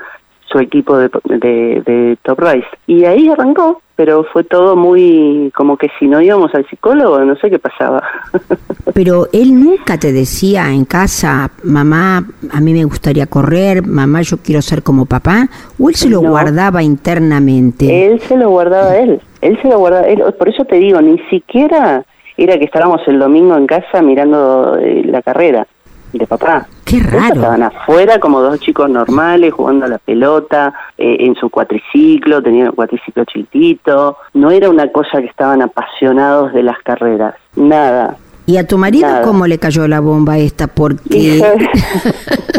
su 0.49 0.59
equipo 0.59 0.97
de, 0.97 1.09
de, 1.25 2.17
Top 2.23 2.39
Race. 2.39 2.67
Y 2.87 3.05
ahí 3.05 3.29
arrancó, 3.29 3.81
pero 3.95 4.23
fue 4.31 4.43
todo 4.43 4.75
muy 4.75 5.51
como 5.55 5.77
que 5.77 5.89
si 5.99 6.07
no 6.07 6.21
íbamos 6.21 6.53
al 6.55 6.67
psicólogo, 6.67 7.19
no 7.19 7.35
sé 7.35 7.49
qué 7.49 7.59
pasaba. 7.59 8.01
pero 8.93 9.27
él 9.33 9.53
nunca 9.59 9.97
te 9.97 10.11
decía 10.11 10.71
en 10.71 10.85
casa, 10.85 11.51
mamá, 11.63 12.25
a 12.51 12.61
mí 12.61 12.73
me 12.73 12.83
gustaría 12.85 13.27
correr, 13.27 13.85
mamá, 13.85 14.21
yo 14.21 14.37
quiero 14.37 14.61
ser 14.61 14.83
como 14.83 15.05
papá, 15.05 15.47
o 15.79 15.89
él 15.89 15.95
se 15.95 16.09
lo 16.09 16.21
guardaba 16.21 16.81
internamente. 16.81 18.07
Él 18.07 18.19
se 18.21 18.37
lo 18.37 18.49
guardaba 18.49 18.95
él, 18.97 19.21
él 19.41 19.59
se 19.61 19.67
lo 19.67 19.79
guardaba 19.79 20.07
él, 20.07 20.23
por 20.37 20.49
eso 20.49 20.65
te 20.65 20.77
digo, 20.77 21.01
ni 21.01 21.19
siquiera 21.29 22.03
era 22.37 22.57
que 22.57 22.65
estábamos 22.65 23.01
el 23.07 23.19
domingo 23.19 23.57
en 23.57 23.65
casa 23.65 24.01
mirando 24.01 24.77
eh, 24.79 25.03
la 25.05 25.21
carrera 25.21 25.67
de 26.13 26.27
papá. 26.27 26.67
Qué 26.87 27.01
raro. 27.01 27.35
estaban 27.35 27.63
afuera 27.63 28.17
como 28.17 28.39
dos 28.39 28.61
chicos 28.61 28.89
normales 28.89 29.53
jugando 29.53 29.85
a 29.85 29.89
la 29.89 29.97
pelota, 29.97 30.73
eh, 30.97 31.17
en 31.19 31.35
su 31.35 31.49
cuatriciclo, 31.49 32.41
tenían 32.41 32.69
un 32.69 32.75
cuatriciclo 32.75 33.25
chiquitito. 33.25 34.17
No 34.33 34.51
era 34.51 34.69
una 34.69 34.89
cosa 34.89 35.19
que 35.19 35.27
estaban 35.27 35.61
apasionados 35.61 36.53
de 36.53 36.63
las 36.63 36.79
carreras, 36.79 37.35
nada. 37.57 38.15
¿Y 38.45 38.55
a 38.55 38.65
tu 38.65 38.77
marido 38.77 39.09
cómo 39.25 39.45
le 39.45 39.57
cayó 39.57 39.85
la 39.89 39.99
bomba 39.99 40.37
esta? 40.37 40.67
Porque, 40.67 41.43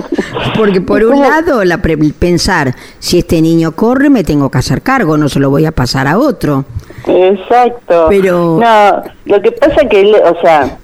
porque 0.57 0.83
por 0.83 1.03
un 1.03 1.23
lado, 1.23 1.65
la 1.65 1.79
pensar, 1.79 2.75
si 2.99 3.21
este 3.21 3.41
niño 3.41 3.73
corre, 3.73 4.11
me 4.11 4.25
tengo 4.25 4.51
que 4.51 4.59
hacer 4.59 4.83
cargo, 4.83 5.17
no 5.17 5.31
se 5.31 5.41
lo 5.41 5.49
voy 5.49 5.65
a 5.65 5.73
pasar 5.73 6.07
a 6.07 6.19
otro. 6.19 6.67
Exacto. 7.07 8.07
Pero... 8.11 8.61
No, 8.61 9.03
lo 9.25 9.41
que 9.41 9.53
pasa 9.53 9.89
que 9.89 10.03
él, 10.03 10.15
o 10.15 10.39
sea, 10.43 10.77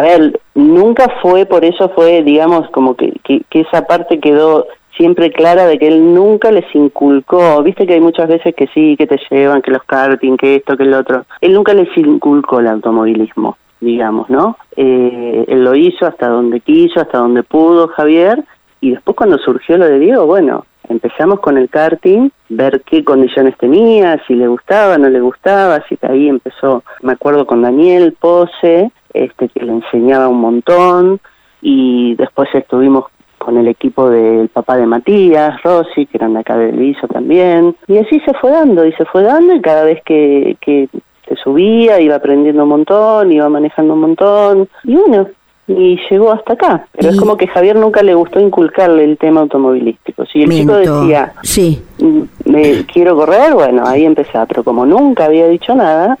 a 0.00 0.02
ver, 0.02 0.40
nunca 0.54 1.10
fue, 1.20 1.44
por 1.44 1.62
eso 1.62 1.90
fue, 1.90 2.22
digamos, 2.22 2.70
como 2.70 2.94
que, 2.94 3.12
que, 3.22 3.44
esa 3.50 3.86
parte 3.86 4.18
quedó 4.18 4.66
siempre 4.96 5.30
clara 5.30 5.66
de 5.66 5.78
que 5.78 5.88
él 5.88 6.14
nunca 6.14 6.50
les 6.50 6.64
inculcó, 6.74 7.62
viste 7.62 7.86
que 7.86 7.92
hay 7.92 8.00
muchas 8.00 8.26
veces 8.26 8.54
que 8.54 8.66
sí, 8.68 8.96
que 8.96 9.06
te 9.06 9.20
llevan, 9.30 9.60
que 9.60 9.70
los 9.70 9.82
karting, 9.84 10.38
que 10.38 10.56
esto, 10.56 10.78
que 10.78 10.84
el 10.84 10.94
otro, 10.94 11.26
él 11.42 11.52
nunca 11.52 11.74
les 11.74 11.94
inculcó 11.98 12.60
el 12.60 12.68
automovilismo, 12.68 13.58
digamos, 13.78 14.30
¿no? 14.30 14.56
Eh, 14.74 15.44
él 15.46 15.64
lo 15.64 15.74
hizo 15.74 16.06
hasta 16.06 16.28
donde 16.28 16.60
quiso, 16.60 16.98
hasta 16.98 17.18
donde 17.18 17.42
pudo 17.42 17.88
Javier, 17.88 18.42
y 18.80 18.92
después 18.92 19.14
cuando 19.14 19.36
surgió 19.36 19.76
lo 19.76 19.84
de 19.84 19.98
Diego, 19.98 20.24
bueno, 20.24 20.64
empezamos 20.88 21.40
con 21.40 21.58
el 21.58 21.68
karting, 21.68 22.30
ver 22.48 22.80
qué 22.86 23.04
condiciones 23.04 23.54
tenía, 23.58 24.18
si 24.26 24.34
le 24.34 24.48
gustaba, 24.48 24.96
no 24.96 25.10
le 25.10 25.20
gustaba, 25.20 25.74
así 25.74 25.98
que 25.98 26.06
ahí 26.06 26.26
empezó, 26.26 26.84
me 27.02 27.12
acuerdo 27.12 27.44
con 27.44 27.60
Daniel 27.60 28.16
Pose, 28.18 28.90
este, 29.14 29.48
que 29.48 29.64
le 29.64 29.72
enseñaba 29.72 30.28
un 30.28 30.40
montón 30.40 31.20
y 31.62 32.14
después 32.16 32.48
estuvimos 32.54 33.04
con 33.38 33.56
el 33.56 33.68
equipo 33.68 34.10
del 34.10 34.48
papá 34.48 34.76
de 34.76 34.86
Matías, 34.86 35.62
Rossi, 35.62 36.06
que 36.06 36.18
eran 36.18 36.34
de 36.34 36.40
acá 36.40 36.56
del 36.56 36.80
ISO 36.80 37.08
también, 37.08 37.74
y 37.88 37.96
así 37.96 38.20
se 38.20 38.34
fue 38.34 38.50
dando, 38.50 38.84
y 38.84 38.92
se 38.92 39.06
fue 39.06 39.22
dando, 39.22 39.54
y 39.54 39.60
cada 39.62 39.84
vez 39.84 40.02
que, 40.04 40.58
que 40.60 40.88
se 41.26 41.36
subía, 41.36 42.00
iba 42.00 42.16
aprendiendo 42.16 42.64
un 42.64 42.68
montón, 42.68 43.32
iba 43.32 43.48
manejando 43.48 43.94
un 43.94 44.00
montón, 44.00 44.68
y 44.84 44.94
bueno, 44.94 45.26
y 45.66 45.98
llegó 46.10 46.32
hasta 46.32 46.54
acá. 46.54 46.86
Pero 46.92 47.10
es 47.10 47.16
como 47.16 47.36
que 47.36 47.46
Javier 47.46 47.76
nunca 47.76 48.02
le 48.02 48.14
gustó 48.14 48.40
inculcarle 48.40 49.04
el 49.04 49.16
tema 49.16 49.40
automovilístico. 49.40 50.26
Si 50.26 50.42
el 50.42 50.50
chico 50.50 50.74
decía, 50.74 51.32
sí. 51.42 51.82
Mm, 51.98 52.22
me 52.46 52.84
quiero 52.86 53.16
correr, 53.16 53.54
bueno, 53.54 53.84
ahí 53.86 54.04
empezaba, 54.04 54.46
pero 54.46 54.64
como 54.64 54.84
nunca 54.84 55.26
había 55.26 55.46
dicho 55.48 55.74
nada, 55.74 56.18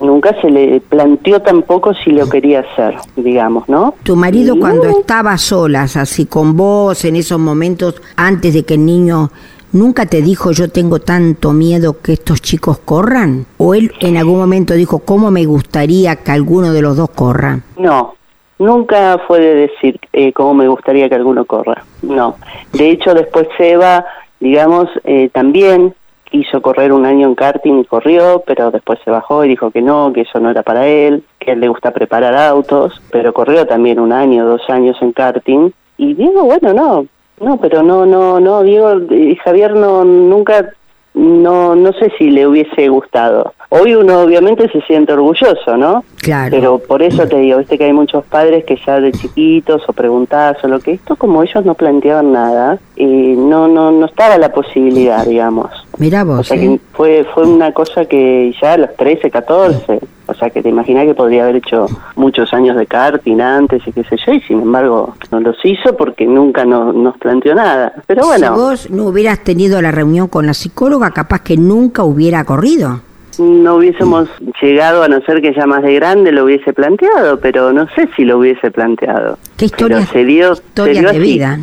nunca 0.00 0.38
se 0.40 0.50
le 0.50 0.80
planteó 0.80 1.40
tampoco 1.40 1.94
si 1.94 2.10
lo 2.10 2.28
quería 2.28 2.60
hacer, 2.60 2.96
digamos, 3.16 3.68
¿no? 3.68 3.94
Tu 4.02 4.16
marido 4.16 4.58
cuando 4.58 4.88
estaba 4.88 5.36
solas, 5.38 5.96
así 5.96 6.26
con 6.26 6.56
vos, 6.56 7.04
en 7.04 7.16
esos 7.16 7.38
momentos, 7.38 8.00
antes 8.16 8.54
de 8.54 8.64
que 8.64 8.74
el 8.74 8.84
niño 8.84 9.30
¿Nunca 9.72 10.06
te 10.06 10.22
dijo 10.22 10.52
yo 10.52 10.70
tengo 10.70 11.00
tanto 11.00 11.52
miedo 11.52 12.00
que 12.00 12.14
estos 12.14 12.40
chicos 12.40 12.78
corran? 12.78 13.44
¿O 13.58 13.74
él 13.74 13.92
en 14.00 14.16
algún 14.16 14.38
momento 14.38 14.72
dijo 14.72 15.00
cómo 15.00 15.30
me 15.30 15.44
gustaría 15.44 16.16
que 16.16 16.30
alguno 16.30 16.72
de 16.72 16.80
los 16.80 16.96
dos 16.96 17.10
corra? 17.10 17.60
No, 17.76 18.14
nunca 18.58 19.20
fue 19.26 19.40
de 19.40 19.54
decir 19.54 20.00
eh, 20.14 20.32
cómo 20.32 20.54
me 20.54 20.68
gustaría 20.68 21.10
que 21.10 21.16
alguno 21.16 21.44
corra. 21.44 21.84
No. 22.00 22.36
De 22.72 22.90
hecho, 22.90 23.12
después 23.12 23.48
Seba, 23.58 24.06
digamos, 24.40 24.88
eh, 25.04 25.28
también 25.34 25.94
quiso 26.30 26.60
correr 26.60 26.92
un 26.92 27.06
año 27.06 27.26
en 27.26 27.34
karting 27.34 27.80
y 27.80 27.84
corrió, 27.84 28.42
pero 28.46 28.70
después 28.70 28.98
se 29.04 29.10
bajó 29.10 29.44
y 29.44 29.48
dijo 29.48 29.70
que 29.70 29.82
no, 29.82 30.12
que 30.12 30.22
eso 30.22 30.40
no 30.40 30.50
era 30.50 30.62
para 30.62 30.86
él, 30.86 31.24
que 31.38 31.50
a 31.50 31.54
él 31.54 31.60
le 31.60 31.68
gusta 31.68 31.92
preparar 31.92 32.34
autos, 32.34 33.00
pero 33.10 33.32
corrió 33.32 33.66
también 33.66 34.00
un 34.00 34.12
año, 34.12 34.46
dos 34.46 34.62
años 34.68 34.96
en 35.00 35.12
karting. 35.12 35.70
Y 35.98 36.14
Diego, 36.14 36.44
bueno, 36.44 36.72
no, 36.72 37.06
no, 37.40 37.56
pero 37.58 37.82
no, 37.82 38.06
no, 38.06 38.40
no, 38.40 38.62
Diego 38.62 39.00
y 39.10 39.36
Javier 39.36 39.74
no, 39.74 40.04
nunca, 40.04 40.70
no, 41.14 41.74
no 41.74 41.92
sé 41.94 42.12
si 42.18 42.30
le 42.30 42.46
hubiese 42.46 42.88
gustado. 42.88 43.54
Hoy 43.68 43.94
uno 43.94 44.20
obviamente 44.20 44.68
se 44.68 44.80
siente 44.82 45.12
orgulloso, 45.12 45.76
¿no? 45.76 46.04
Claro. 46.22 46.50
Pero 46.50 46.78
por 46.78 47.02
eso 47.02 47.26
te 47.26 47.36
digo, 47.38 47.58
viste 47.58 47.78
que 47.78 47.84
hay 47.84 47.92
muchos 47.92 48.24
padres 48.24 48.64
que 48.64 48.78
ya 48.86 49.00
de 49.00 49.12
chiquitos 49.12 49.82
o 49.88 49.92
preguntás 49.92 50.62
o 50.62 50.68
lo 50.68 50.80
que 50.80 50.92
esto, 50.92 51.16
como 51.16 51.42
ellos 51.42 51.64
no 51.64 51.74
planteaban 51.74 52.32
nada, 52.32 52.78
y 52.94 53.04
no, 53.04 53.68
no, 53.68 53.90
no 53.90 54.06
estaba 54.06 54.38
la 54.38 54.52
posibilidad, 54.52 55.26
digamos. 55.26 55.85
Mira 55.98 56.24
vos. 56.24 56.40
O 56.40 56.44
sea 56.44 56.56
que 56.56 56.66
¿eh? 56.66 56.80
fue, 56.92 57.26
fue 57.34 57.46
una 57.46 57.72
cosa 57.72 58.04
que 58.04 58.54
ya 58.60 58.74
a 58.74 58.78
los 58.78 58.96
13, 58.96 59.30
14, 59.30 60.00
o 60.26 60.34
sea 60.34 60.50
que 60.50 60.62
te 60.62 60.68
imaginas 60.68 61.06
que 61.06 61.14
podría 61.14 61.44
haber 61.44 61.56
hecho 61.56 61.86
muchos 62.16 62.52
años 62.52 62.76
de 62.76 62.86
karting 62.86 63.40
antes 63.40 63.82
y 63.86 63.92
qué 63.92 64.04
sé 64.04 64.16
yo, 64.26 64.32
y 64.32 64.40
sin 64.42 64.60
embargo 64.60 65.14
no 65.30 65.40
los 65.40 65.56
hizo 65.64 65.96
porque 65.96 66.26
nunca 66.26 66.64
nos 66.64 67.16
planteó 67.18 67.54
nada. 67.54 67.92
Pero 68.06 68.26
bueno. 68.26 68.54
Si 68.54 68.60
vos 68.60 68.90
no 68.90 69.06
hubieras 69.06 69.42
tenido 69.44 69.80
la 69.80 69.90
reunión 69.90 70.28
con 70.28 70.46
la 70.46 70.54
psicóloga, 70.54 71.10
capaz 71.10 71.42
que 71.42 71.56
nunca 71.56 72.04
hubiera 72.04 72.44
corrido 72.44 73.00
no 73.38 73.76
hubiésemos 73.76 74.28
llegado, 74.60 75.02
a 75.02 75.08
no 75.08 75.20
ser 75.22 75.42
que 75.42 75.52
ya 75.54 75.66
más 75.66 75.82
de 75.82 75.94
grande 75.94 76.32
lo 76.32 76.44
hubiese 76.44 76.72
planteado, 76.72 77.38
pero 77.40 77.72
no 77.72 77.86
sé 77.94 78.08
si 78.16 78.24
lo 78.24 78.38
hubiese 78.38 78.70
planteado. 78.70 79.38
¿Qué 79.56 79.66
historia, 79.66 80.04
se 80.06 80.24
dio, 80.24 80.54
de 80.74 81.18
vida? 81.18 81.58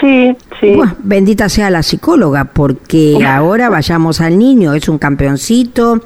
Sí, 0.00 0.36
sí. 0.60 0.78
bendita 0.98 1.48
sea 1.48 1.70
la 1.70 1.82
psicóloga, 1.82 2.44
porque 2.44 3.18
ahora 3.26 3.70
vayamos 3.70 4.20
al 4.20 4.38
niño, 4.38 4.74
es 4.74 4.88
un 4.88 4.98
campeoncito, 4.98 6.00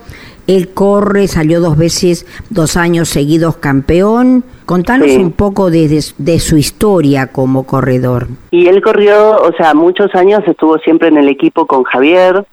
él 0.47 0.73
corre, 0.73 1.27
salió 1.27 1.61
dos 1.61 1.77
veces, 1.77 2.27
dos 2.51 2.77
años 2.77 3.09
seguidos 3.09 3.57
campeón. 3.57 4.45
Contanos 4.65 5.11
un 5.17 5.33
poco 5.33 5.71
de, 5.71 6.03
de, 6.19 6.39
su 6.39 6.57
historia 6.57 7.29
como 7.33 7.67
corredor. 7.67 8.29
Y 8.51 8.67
él 8.67 8.81
corrió, 8.81 9.43
o 9.43 9.53
sea, 9.57 9.75
muchos 9.75 10.15
años 10.15 10.41
estuvo 10.47 10.79
siempre 10.79 11.09
en 11.09 11.19
el 11.19 11.29
equipo 11.29 11.67
con 11.67 11.83
Javier, 11.85 12.47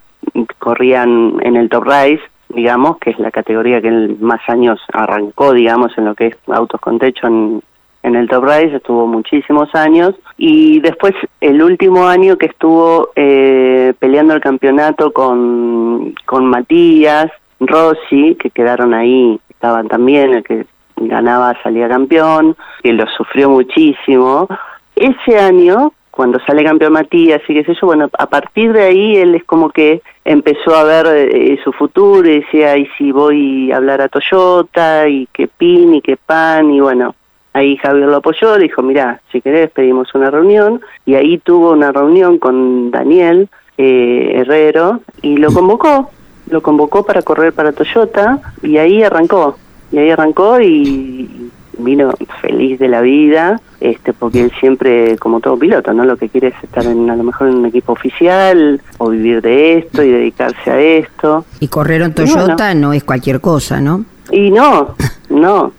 corrían 0.60 1.36
en 1.42 1.56
el 1.56 1.70
Top 1.70 1.84
Race, 1.84 2.22
digamos, 2.50 2.98
que 2.98 3.12
es 3.12 3.20
la 3.20 3.32
categoría 3.32 3.82
que 3.82 3.90
él 3.90 4.18
más 4.20 4.42
años 4.48 4.80
arrancó, 4.92 5.54
digamos, 5.54 5.92
en 5.98 6.06
lo 6.06 6.16
que 6.16 6.28
es 6.28 6.36
autos 6.48 6.82
con 6.82 6.98
techo 7.00 7.28
en, 7.28 7.62
el 8.04 8.28
Top 8.28 8.44
Race, 8.44 8.76
estuvo 8.76 9.08
muchísimos 9.08 9.74
años, 9.74 10.14
y 10.38 10.80
después 10.82 11.14
el 11.42 11.62
último 11.64 12.06
año 12.08 12.38
que 12.38 12.48
estuvo 12.48 13.10
eh, 13.16 13.94
peleando 14.00 14.34
el 14.34 14.42
campeonato 14.42 15.12
con, 15.12 16.14
con 16.26 16.46
Matías, 16.46 17.32
Rossi, 17.60 18.36
que 18.36 18.50
quedaron 18.50 18.94
ahí, 18.94 19.40
estaban 19.50 19.88
también, 19.88 20.34
el 20.34 20.44
que 20.44 20.66
ganaba 20.98 21.56
salía 21.64 21.88
campeón, 21.88 22.56
que 22.82 22.94
lo 22.94 23.06
sufrió 23.08 23.50
muchísimo. 23.50 24.48
Ese 24.96 25.40
año 25.40 25.94
cuando 26.14 26.40
sale 26.46 26.64
campeón 26.64 26.94
Matías 26.94 27.42
y 27.48 27.56
qué 27.56 27.64
sé 27.64 27.74
yo, 27.74 27.88
bueno, 27.88 28.08
a 28.20 28.28
partir 28.28 28.72
de 28.72 28.84
ahí 28.84 29.16
él 29.16 29.34
es 29.34 29.44
como 29.46 29.72
que 29.72 30.04
empezó 30.26 30.76
a 30.76 30.84
ver 30.84 31.08
eh, 31.08 31.60
su 31.64 31.72
futuro 31.72 32.30
y 32.30 32.42
decía, 32.42 32.78
y 32.78 32.86
si 32.98 33.12
voy 33.12 33.72
a 33.72 33.78
hablar 33.78 34.00
a 34.00 34.10
Toyota 34.10 35.08
y 35.10 35.28
qué 35.34 35.48
pin 35.48 35.96
y 35.96 36.02
qué 36.02 36.16
pan 36.16 36.70
y 36.70 36.80
bueno, 36.82 37.16
ahí 37.54 37.78
Javier 37.78 38.08
lo 38.08 38.18
apoyó, 38.18 38.58
dijo, 38.58 38.82
mira, 38.82 39.22
si 39.32 39.42
querés 39.42 39.72
pedimos 39.72 40.14
una 40.14 40.30
reunión, 40.30 40.82
y 41.06 41.16
ahí 41.16 41.38
tuvo 41.38 41.72
una 41.72 41.92
reunión 41.92 42.40
con 42.40 42.92
Daniel 42.92 43.50
eh, 43.78 44.34
Herrero 44.36 45.02
y 45.22 45.38
lo 45.38 45.54
convocó, 45.54 46.12
lo 46.50 46.62
convocó 46.62 47.06
para 47.06 47.22
correr 47.22 47.54
para 47.54 47.72
Toyota 47.72 48.40
y 48.62 48.78
ahí 48.78 49.04
arrancó, 49.04 49.58
y 49.92 50.00
ahí 50.00 50.10
arrancó 50.10 50.60
y 50.60 51.52
vino 51.78 52.14
feliz 52.42 52.80
de 52.80 52.88
la 52.88 53.02
vida, 53.02 53.60
este, 53.80 54.14
porque 54.14 54.42
él 54.42 54.52
siempre, 54.60 55.18
como 55.18 55.40
todo 55.40 55.58
piloto, 55.58 55.94
¿no? 55.94 56.06
Lo 56.06 56.18
que 56.18 56.30
quiere 56.30 56.50
es 56.50 56.64
estar 56.64 56.86
en, 56.86 57.10
a 57.10 57.16
lo 57.16 57.24
mejor 57.24 57.50
en 57.50 57.56
un 57.56 57.66
equipo 57.66 57.94
oficial 57.94 58.82
o 58.98 59.10
vivir 59.10 59.42
de 59.42 59.80
esto 59.80 60.04
y 60.04 60.12
dedicarse 60.12 60.72
a 60.72 60.80
esto. 60.80 61.46
Y 61.60 61.68
correr 61.68 62.02
en 62.02 62.14
Toyota 62.14 62.74
no 62.76 62.94
es 62.94 63.04
cualquier 63.04 63.42
cosa, 63.42 63.82
¿no? 63.82 64.06
Y 64.32 64.52
no, 64.52 64.96
no. 65.30 65.74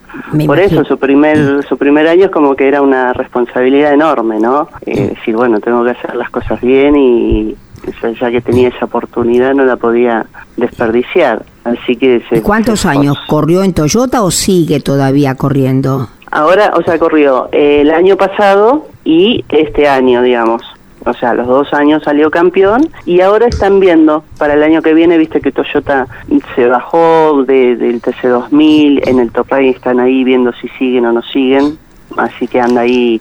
Por 0.47 0.59
eso 0.59 0.85
su 0.85 0.99
primer 0.99 1.65
su 1.69 1.77
primer 1.77 2.07
año 2.07 2.27
es 2.27 2.31
como 2.31 2.55
que 2.57 2.69
era 2.69 2.83
una 2.83 3.13
responsabilidad 3.13 3.93
enorme, 3.93 4.39
¿no? 4.39 4.69
Eh, 4.87 5.09
decir, 5.09 5.37
bueno, 5.37 5.61
tengo 5.61 5.85
que 5.85 5.91
hacer 5.91 6.15
las 6.17 6.31
cosas 6.31 6.61
bien 6.61 6.97
y 6.97 7.57
ya 8.21 8.31
que 8.31 8.41
tenía 8.41 8.69
esa 8.69 8.87
oportunidad 8.87 9.55
no 9.55 9.65
la 9.65 9.77
podía 9.77 10.27
desperdiciar. 10.57 11.45
Así 11.65 11.97
que 11.97 12.23
¿Cuántos 12.43 12.85
años 12.87 13.17
corrió 13.27 13.63
en 13.63 13.73
Toyota 13.73 14.23
o 14.23 14.31
sigue 14.31 14.81
todavía 14.81 15.35
corriendo? 15.35 16.09
Ahora, 16.31 16.73
o 16.77 16.83
sea, 16.83 16.99
corrió 16.99 17.49
el 17.53 17.91
año 17.91 18.17
pasado 18.17 18.87
y 19.05 19.45
este 19.49 19.89
año, 19.89 20.23
digamos. 20.23 20.63
O 21.07 21.13
sea, 21.13 21.35
los 21.35 21.47
dos 21.47 21.75
años 21.75 22.03
salió 22.03 22.31
campeón 22.31 22.89
y 23.05 23.21
ahora 23.21 23.47
están 23.47 23.79
viendo 23.79 24.25
para 24.39 24.55
el 24.55 24.63
año 24.63 24.81
que 24.81 24.95
viene, 24.95 25.19
viste 25.19 25.41
que 25.41 25.53
Toyota 25.53 26.07
se 26.55 26.67
bajó 26.67 27.45
de, 27.45 27.77
del 27.77 28.01
TC2000, 28.01 29.09
en 29.09 29.19
el 29.19 29.31
Top 29.31 29.49
Rank 29.51 29.77
están 29.77 30.01
ahí 30.01 30.25
viendo 30.25 30.53
si 30.53 30.69
siguen 30.79 31.05
o 31.05 31.13
no 31.13 31.23
siguen, 31.23 31.79
así 32.17 32.49
que 32.49 32.61
anda 32.61 32.83
ahí 32.83 33.21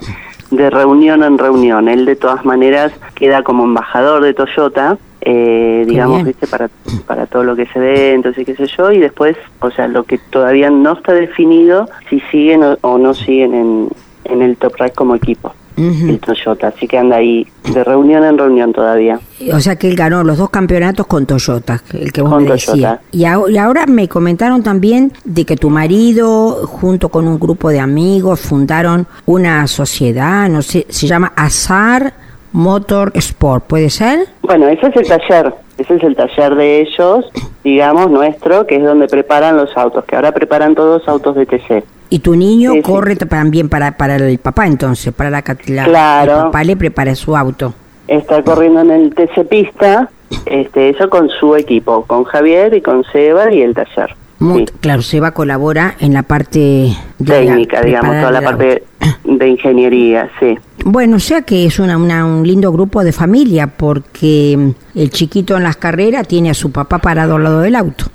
de 0.51 0.70
reunión 0.70 1.24
en 1.24 1.38
reunión. 1.38 1.89
Él 1.89 2.06
de 2.06 2.15
todas 2.15 2.46
maneras 2.46 2.94
queda 3.15 3.44
como 3.44 3.65
embajador 3.65 4.24
de 4.24 4.34
Toyota, 4.34 4.98
eh, 5.20 5.84
digamos, 5.86 6.24
viste, 6.24 6.48
para, 6.48 6.70
para 7.06 7.25
todo 7.25 7.44
lo 7.44 7.56
que 7.56 7.65
se 7.68 7.80
ve, 7.80 8.13
entonces 8.13 8.46
qué 8.46 8.56
sé 8.56 8.68
yo, 8.68 8.92
y 8.94 9.00
después, 9.00 9.36
o 9.60 9.72
sea, 9.72 9.88
lo 9.89 10.03
que 10.03 10.18
todavía 10.18 10.70
no 10.70 10.94
está 10.94 11.13
definido, 11.13 11.89
si 12.10 12.22
siguen 12.32 12.62
o, 12.80 12.98
no 12.98 13.13
siguen 13.13 13.53
en, 13.53 13.89
en 14.25 14.42
el 14.42 14.56
Top 14.56 14.75
Race 14.77 14.94
como 14.94 15.15
equipo 15.15 15.53
el 15.77 16.20
Toyota, 16.20 16.68
así 16.68 16.88
que 16.88 16.98
anda 16.98 17.18
ahí 17.18 17.48
de 17.74 17.84
reunión 17.84 18.24
en 18.24 18.38
reunión 18.38 18.74
todavía. 18.74 19.20
O 19.51 19.60
sea 19.60 19.75
que 19.75 19.88
él 19.88 19.96
ganó 19.96 20.24
los 20.24 20.38
dos 20.38 20.50
campeonatos 20.50 21.08
con 21.08 21.25
Toyota, 21.25 21.82
el 21.94 22.12
que 22.12 22.22
vos 22.22 22.42
me 22.42 22.51
decías. 22.51 23.00
Y, 23.12 23.25
ahora 23.25 23.86
me 23.88 24.08
comentaron 24.08 24.63
también 24.63 25.12
de 25.24 25.46
que 25.46 25.56
tu 25.56 25.70
marido, 25.70 26.68
junto 26.68 27.10
con 27.10 27.27
un 27.27 27.39
grupo 27.39 27.70
de 27.70 27.80
amigos, 27.80 28.39
fundaron 28.39 29.08
una 29.25 29.65
sociedad, 29.68 30.50
no 30.50 30.62
sé, 30.62 30.86
se 30.89 31.08
llama 31.08 31.34
Azar 31.36 32.13
Motor 32.53 33.12
Sport, 33.15 33.65
¿puede 33.65 33.89
ser? 33.89 34.27
Bueno, 34.44 34.68
ese 34.68 34.88
es 34.88 34.96
el 34.96 35.08
taller, 35.08 35.53
ese 35.77 35.96
es 35.96 36.03
el 36.03 36.15
taller 36.15 36.56
de 36.56 36.82
ellos, 36.82 37.32
digamos, 37.63 38.12
nuestro, 38.12 38.68
que 38.68 38.75
es 38.75 38.84
donde 38.84 39.08
preparan 39.08 39.58
los 39.58 39.75
autos, 39.75 40.06
que 40.06 40.15
ahora 40.15 40.32
preparan 40.32 40.75
todos 40.75 41.08
autos 41.08 41.36
de 41.36 41.46
TC. 41.46 41.84
Y 42.10 42.20
tu 42.20 42.36
niño 42.36 42.74
corre 42.84 43.15
también 43.15 43.70
para, 43.70 43.98
para 43.98 44.18
el 44.18 44.38
papá 44.38 44.68
entonces, 44.68 45.13
para 45.13 45.30
la, 45.30 45.44
la 45.68 45.84
claro. 45.84 46.32
el 46.32 46.38
papá 46.44 46.63
le 46.63 46.77
prepara 46.77 47.15
su 47.15 47.36
auto. 47.36 47.74
Está 48.08 48.44
corriendo 48.44 48.82
en 48.82 48.92
el 48.92 49.15
TC 49.15 49.48
Pista, 49.50 50.10
este, 50.46 50.89
eso 50.89 51.10
con 51.10 51.30
su 51.30 51.56
equipo, 51.56 52.03
con 52.06 52.24
Javier 52.25 52.74
y 52.75 52.82
con 52.82 53.03
Seba 53.12 53.51
y 53.51 53.62
el 53.62 53.74
taller. 53.74 54.15
Muy, 54.39 54.65
Claro, 54.65 55.01
Seba 55.01 55.32
colabora 55.32 55.96
en 56.00 56.13
la 56.13 56.24
parte 56.24 56.89
técnica, 57.25 57.82
digamos, 57.82 58.18
toda 58.18 58.32
la 58.32 58.42
parte 58.42 58.84
de 59.24 59.48
ingeniería, 59.48 60.30
sí. 60.39 60.58
Bueno, 60.86 61.18
o 61.18 61.20
sea 61.20 61.44
que 61.44 61.66
es 61.66 61.80
una, 61.80 61.98
un 61.98 62.46
lindo 62.46 62.72
grupo 62.72 63.04
de 63.04 63.12
familia 63.12 63.68
porque 63.68 64.74
el 64.96 65.10
chiquito 65.12 65.56
en 65.56 65.63
las 65.63 65.78
carreras 65.78 66.28
tiene 66.28 66.50
a 66.50 66.54
su 66.54 66.72
papá 66.72 67.00
parado 67.00 67.36
al 67.36 67.44
lado 67.44 67.62
del 67.62 67.75
auto. 67.75 68.06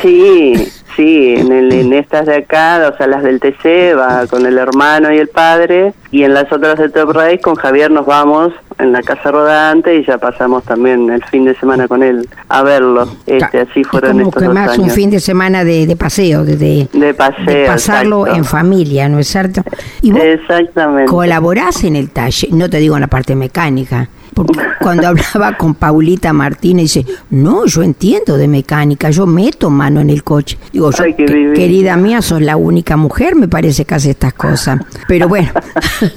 Sí, 0.00 0.54
Sí, 0.96 1.34
en, 1.36 1.50
el, 1.50 1.72
en 1.72 1.92
estas 1.92 2.26
de 2.26 2.36
acá, 2.36 2.90
o 2.92 2.96
sea, 2.96 3.08
las 3.08 3.22
del 3.24 3.40
TC, 3.40 3.96
va 3.98 4.26
con 4.28 4.46
el 4.46 4.58
hermano 4.58 5.12
y 5.12 5.18
el 5.18 5.26
padre, 5.26 5.92
y 6.12 6.22
en 6.22 6.34
las 6.34 6.52
otras 6.52 6.78
de 6.78 6.88
Top 6.88 7.10
Race 7.10 7.40
con 7.40 7.56
Javier 7.56 7.90
nos 7.90 8.06
vamos 8.06 8.52
en 8.78 8.92
la 8.92 9.02
casa 9.02 9.30
rodante 9.30 9.96
y 9.96 10.04
ya 10.04 10.18
pasamos 10.18 10.64
también 10.64 11.10
el 11.10 11.24
fin 11.24 11.44
de 11.44 11.54
semana 11.56 11.88
con 11.88 12.02
él 12.02 12.28
a 12.48 12.62
verlo. 12.62 13.08
Este, 13.26 13.60
así 13.60 13.82
fueron 13.82 14.18
como 14.18 14.30
que 14.30 14.48
más 14.48 14.78
un 14.78 14.90
fin 14.90 15.10
de 15.10 15.20
semana 15.20 15.64
de, 15.64 15.96
paseo, 15.98 16.44
de, 16.44 16.56
de, 16.92 17.14
paseo, 17.14 17.66
pasarlo 17.66 18.26
en 18.28 18.44
familia, 18.44 19.08
¿no 19.08 19.18
es 19.18 19.26
cierto? 19.26 19.62
Y 20.00 20.12
vos 20.12 20.22
Exactamente. 20.22 21.10
colaborás 21.10 21.82
en 21.82 21.96
el 21.96 22.03
no 22.50 22.70
te 22.70 22.78
digo 22.78 22.96
en 22.96 23.02
la 23.02 23.08
parte 23.08 23.34
mecánica, 23.34 24.08
porque 24.34 24.58
cuando 24.80 25.06
hablaba 25.08 25.56
con 25.56 25.74
Paulita 25.74 26.32
Martínez, 26.32 26.94
dice, 26.94 27.06
no, 27.30 27.66
yo 27.66 27.82
entiendo 27.82 28.36
de 28.36 28.48
mecánica, 28.48 29.10
yo 29.10 29.26
meto 29.26 29.70
mano 29.70 30.00
en 30.00 30.10
el 30.10 30.22
coche. 30.22 30.58
Digo, 30.72 30.90
yo, 30.90 31.04
querida 31.16 31.96
mía, 31.96 32.20
sos 32.20 32.42
la 32.42 32.56
única 32.56 32.96
mujer, 32.96 33.36
me 33.36 33.48
parece 33.48 33.84
que 33.84 33.94
hace 33.94 34.10
estas 34.10 34.34
cosas. 34.34 34.80
Pero 35.08 35.28
bueno, 35.28 35.50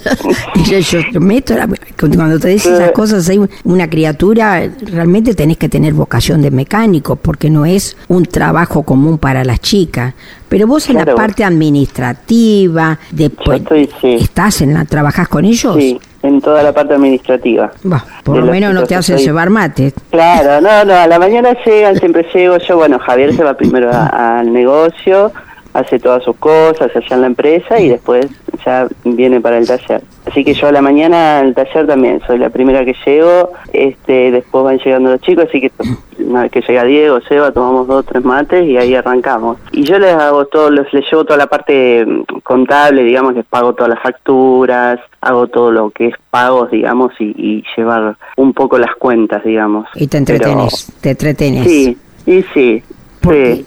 yo, 0.55 1.21
meto, 1.21 1.55
cuando 1.97 2.39
te 2.39 2.49
dices 2.49 2.73
esas 2.73 2.91
cosas, 2.91 3.29
hay 3.29 3.39
una 3.63 3.89
criatura, 3.89 4.67
realmente 4.81 5.35
tenés 5.35 5.57
que 5.57 5.69
tener 5.69 5.93
vocación 5.93 6.41
de 6.41 6.51
mecánico, 6.51 7.15
porque 7.15 7.49
no 7.49 7.65
es 7.65 7.95
un 8.07 8.25
trabajo 8.25 8.83
común 8.83 9.17
para 9.17 9.43
las 9.43 9.59
chicas. 9.61 10.13
Pero 10.49 10.67
vos 10.67 10.89
en 10.89 10.97
la 10.97 11.05
parte 11.05 11.43
administrativa, 11.43 12.97
después, 13.11 13.61
¿estás 14.03 14.61
en 14.61 14.73
la, 14.73 14.85
trabajás 14.85 15.27
con 15.27 15.43
ellos? 15.43 15.75
Sí, 15.75 15.99
en 16.23 16.41
toda 16.41 16.63
la 16.63 16.73
parte 16.73 16.93
administrativa. 16.93 17.71
por 18.23 18.37
lo 18.37 18.45
menos 18.45 18.73
no 18.73 18.83
te 18.83 18.95
hacen 18.95 19.17
llevar 19.17 19.49
mate. 19.49 19.93
Claro, 20.09 20.61
no, 20.61 20.85
no, 20.85 20.93
a 20.93 21.07
la 21.07 21.19
mañana 21.19 21.55
llegan, 21.65 21.97
siempre 21.97 22.25
llego 22.33 22.57
yo, 22.57 22.77
bueno, 22.77 22.97
Javier 22.99 23.35
se 23.35 23.43
va 23.43 23.55
primero 23.55 23.91
al 23.91 24.51
negocio, 24.51 25.31
hace 25.77 25.99
todas 25.99 26.23
sus 26.23 26.35
cosas 26.37 26.89
allá 26.95 27.15
en 27.15 27.21
la 27.21 27.27
empresa 27.27 27.79
y 27.79 27.89
después 27.89 28.25
ya 28.65 28.87
viene 29.03 29.39
para 29.39 29.59
el 29.59 29.67
taller. 29.67 30.01
Así 30.25 30.43
que 30.43 30.55
yo 30.55 30.67
a 30.67 30.71
la 30.71 30.81
mañana 30.81 31.39
al 31.39 31.53
taller 31.53 31.85
también 31.85 32.19
soy 32.25 32.39
la 32.39 32.49
primera 32.49 32.83
que 32.83 32.95
llego, 33.05 33.51
este 33.71 34.31
después 34.31 34.63
van 34.63 34.79
llegando 34.79 35.11
los 35.11 35.21
chicos, 35.21 35.45
así 35.47 35.61
que 35.61 35.71
una 36.19 36.43
vez 36.43 36.51
que 36.51 36.61
llega 36.61 36.83
Diego, 36.83 37.19
Seba, 37.21 37.51
tomamos 37.51 37.87
dos 37.87 37.99
o 37.99 38.03
tres 38.03 38.25
mates 38.25 38.67
y 38.67 38.75
ahí 38.75 38.95
arrancamos. 38.95 39.57
Y 39.71 39.83
yo 39.83 39.99
les 39.99 40.13
hago 40.15 40.45
todo, 40.47 40.71
les, 40.71 40.91
les 40.91 41.05
llevo 41.11 41.23
toda 41.25 41.37
la 41.37 41.47
parte 41.47 42.03
mm, 42.03 42.39
contable, 42.43 43.03
digamos, 43.03 43.35
les 43.35 43.45
pago 43.45 43.73
todas 43.73 43.91
las 43.91 44.01
facturas, 44.01 44.99
hago 45.21 45.47
todo 45.47 45.71
lo 45.71 45.91
que 45.91 46.07
es 46.07 46.15
pagos, 46.31 46.71
digamos, 46.71 47.13
y, 47.19 47.63
llevar 47.77 48.17
un 48.35 48.53
poco 48.53 48.79
las 48.79 48.95
cuentas, 48.95 49.43
digamos. 49.43 49.87
Y 49.93 50.07
te 50.07 50.17
entretenes, 50.17 50.91
te 51.01 51.11
entretenes. 51.11 51.65
Sí, 51.65 51.97
y 52.25 52.43
sí. 52.53 52.83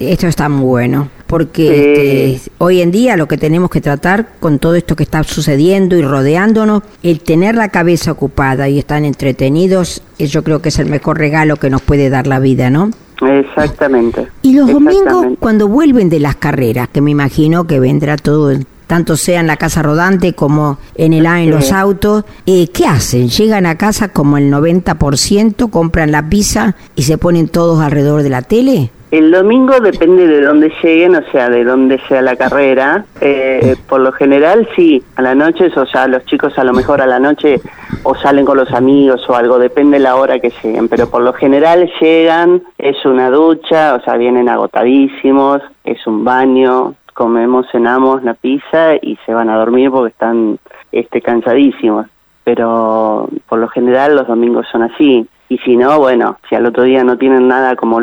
Esto 0.01 0.27
está 0.27 0.49
muy 0.49 0.65
bueno 0.65 1.09
porque 1.31 2.33
este, 2.35 2.51
hoy 2.59 2.81
en 2.81 2.91
día 2.91 3.17
lo 3.17 3.29
que 3.29 3.39
tenemos 3.39 3.71
que 3.71 3.81
tratar 3.81 4.33
con 4.41 4.59
todo 4.59 4.75
esto 4.75 4.97
que 4.97 5.05
está 5.05 5.23
sucediendo 5.23 5.97
y 5.97 6.03
rodeándonos, 6.03 6.83
el 7.05 7.21
tener 7.21 7.55
la 7.55 7.69
cabeza 7.69 8.11
ocupada 8.11 8.69
y 8.69 8.81
estar 8.81 9.05
entretenidos, 9.05 10.03
yo 10.19 10.43
creo 10.43 10.61
que 10.61 10.71
es 10.71 10.79
el 10.81 10.91
mejor 10.91 11.19
regalo 11.19 11.57
que 11.57 11.71
nos 11.71 11.83
puede 11.83 12.11
dar 12.11 12.27
la 12.27 12.41
vida, 12.41 12.69
¿no? 12.69 12.91
Exactamente. 13.23 14.27
Y 14.43 14.55
los 14.55 14.73
domingos, 14.73 15.27
cuando 15.39 15.69
vuelven 15.69 16.09
de 16.09 16.19
las 16.19 16.35
carreras, 16.35 16.89
que 16.89 17.01
me 17.01 17.13
imagino 17.13 17.65
que 17.65 17.79
vendrá 17.79 18.17
todo 18.17 18.53
tanto 18.89 19.17
sea 19.17 19.39
en 19.39 19.47
la 19.47 19.57
casa 19.57 19.83
rodante 19.85 20.33
como 20.33 20.79
en 20.97 21.13
el 21.13 21.27
A 21.27 21.41
en 21.41 21.51
los 21.51 21.71
autos, 21.71 22.25
eh, 22.45 22.67
¿qué 22.75 22.87
hacen? 22.87 23.29
¿Llegan 23.29 23.65
a 23.67 23.79
casa 23.79 24.09
como 24.09 24.37
el 24.37 24.53
90%, 24.53 25.71
compran 25.71 26.11
la 26.11 26.29
pizza 26.29 26.75
y 26.97 27.05
se 27.05 27.17
ponen 27.17 27.47
todos 27.47 27.79
alrededor 27.79 28.25
de 28.25 28.31
la 28.31 28.43
tele? 28.43 28.91
El 29.11 29.33
domingo 29.33 29.81
depende 29.81 30.29
de 30.29 30.41
dónde 30.41 30.73
lleguen, 30.83 31.17
o 31.17 31.23
sea, 31.33 31.49
de 31.49 31.65
dónde 31.65 32.01
sea 32.07 32.23
la 32.23 32.37
carrera. 32.37 33.05
Eh, 33.21 33.75
por 33.89 34.01
lo 34.01 34.13
general, 34.13 34.69
sí, 34.77 35.03
a 35.17 35.23
la 35.23 35.35
noche, 35.35 35.69
o 35.75 35.87
sea, 35.87 36.07
los 36.07 36.25
chicos 36.27 36.57
a 36.59 36.65
lo 36.65 36.73
mejor 36.73 37.01
a 37.01 37.07
la 37.07 37.19
noche 37.19 37.61
o 38.05 38.15
salen 38.15 38.45
con 38.45 38.57
los 38.57 38.73
amigos 38.73 39.29
o 39.29 39.35
algo, 39.35 39.59
depende 39.59 39.99
la 39.99 40.15
hora 40.15 40.39
que 40.39 40.53
lleguen, 40.63 40.89
pero 40.89 41.11
por 41.11 41.23
lo 41.23 41.33
general 41.33 41.91
llegan, 42.01 42.63
es 42.79 43.05
una 43.05 43.31
ducha, 43.31 43.95
o 43.95 44.01
sea, 44.03 44.17
vienen 44.17 44.49
agotadísimos, 44.49 45.61
es 45.83 46.07
un 46.07 46.25
baño, 46.25 46.95
comemos, 47.13 47.67
cenamos 47.73 48.23
la 48.23 48.35
pizza 48.35 48.95
y 49.03 49.19
se 49.27 49.35
van 49.35 49.51
a 49.51 49.57
dormir 49.57 49.91
porque 49.91 50.11
están 50.13 50.59
este, 50.93 51.21
cansadísimos. 51.21 52.07
Pero 52.45 53.29
por 53.49 53.59
lo 53.59 53.69
general 53.69 54.17
los 54.17 54.27
domingos 54.27 54.67
son 54.71 54.83
así. 54.83 55.27
Y 55.49 55.59
si 55.59 55.77
no, 55.77 55.99
bueno, 55.99 56.39
si 56.49 56.55
al 56.55 56.67
otro 56.67 56.85
día 56.85 57.05
no 57.05 57.19
tienen 57.19 57.49
nada 57.49 57.77
como 57.77 58.01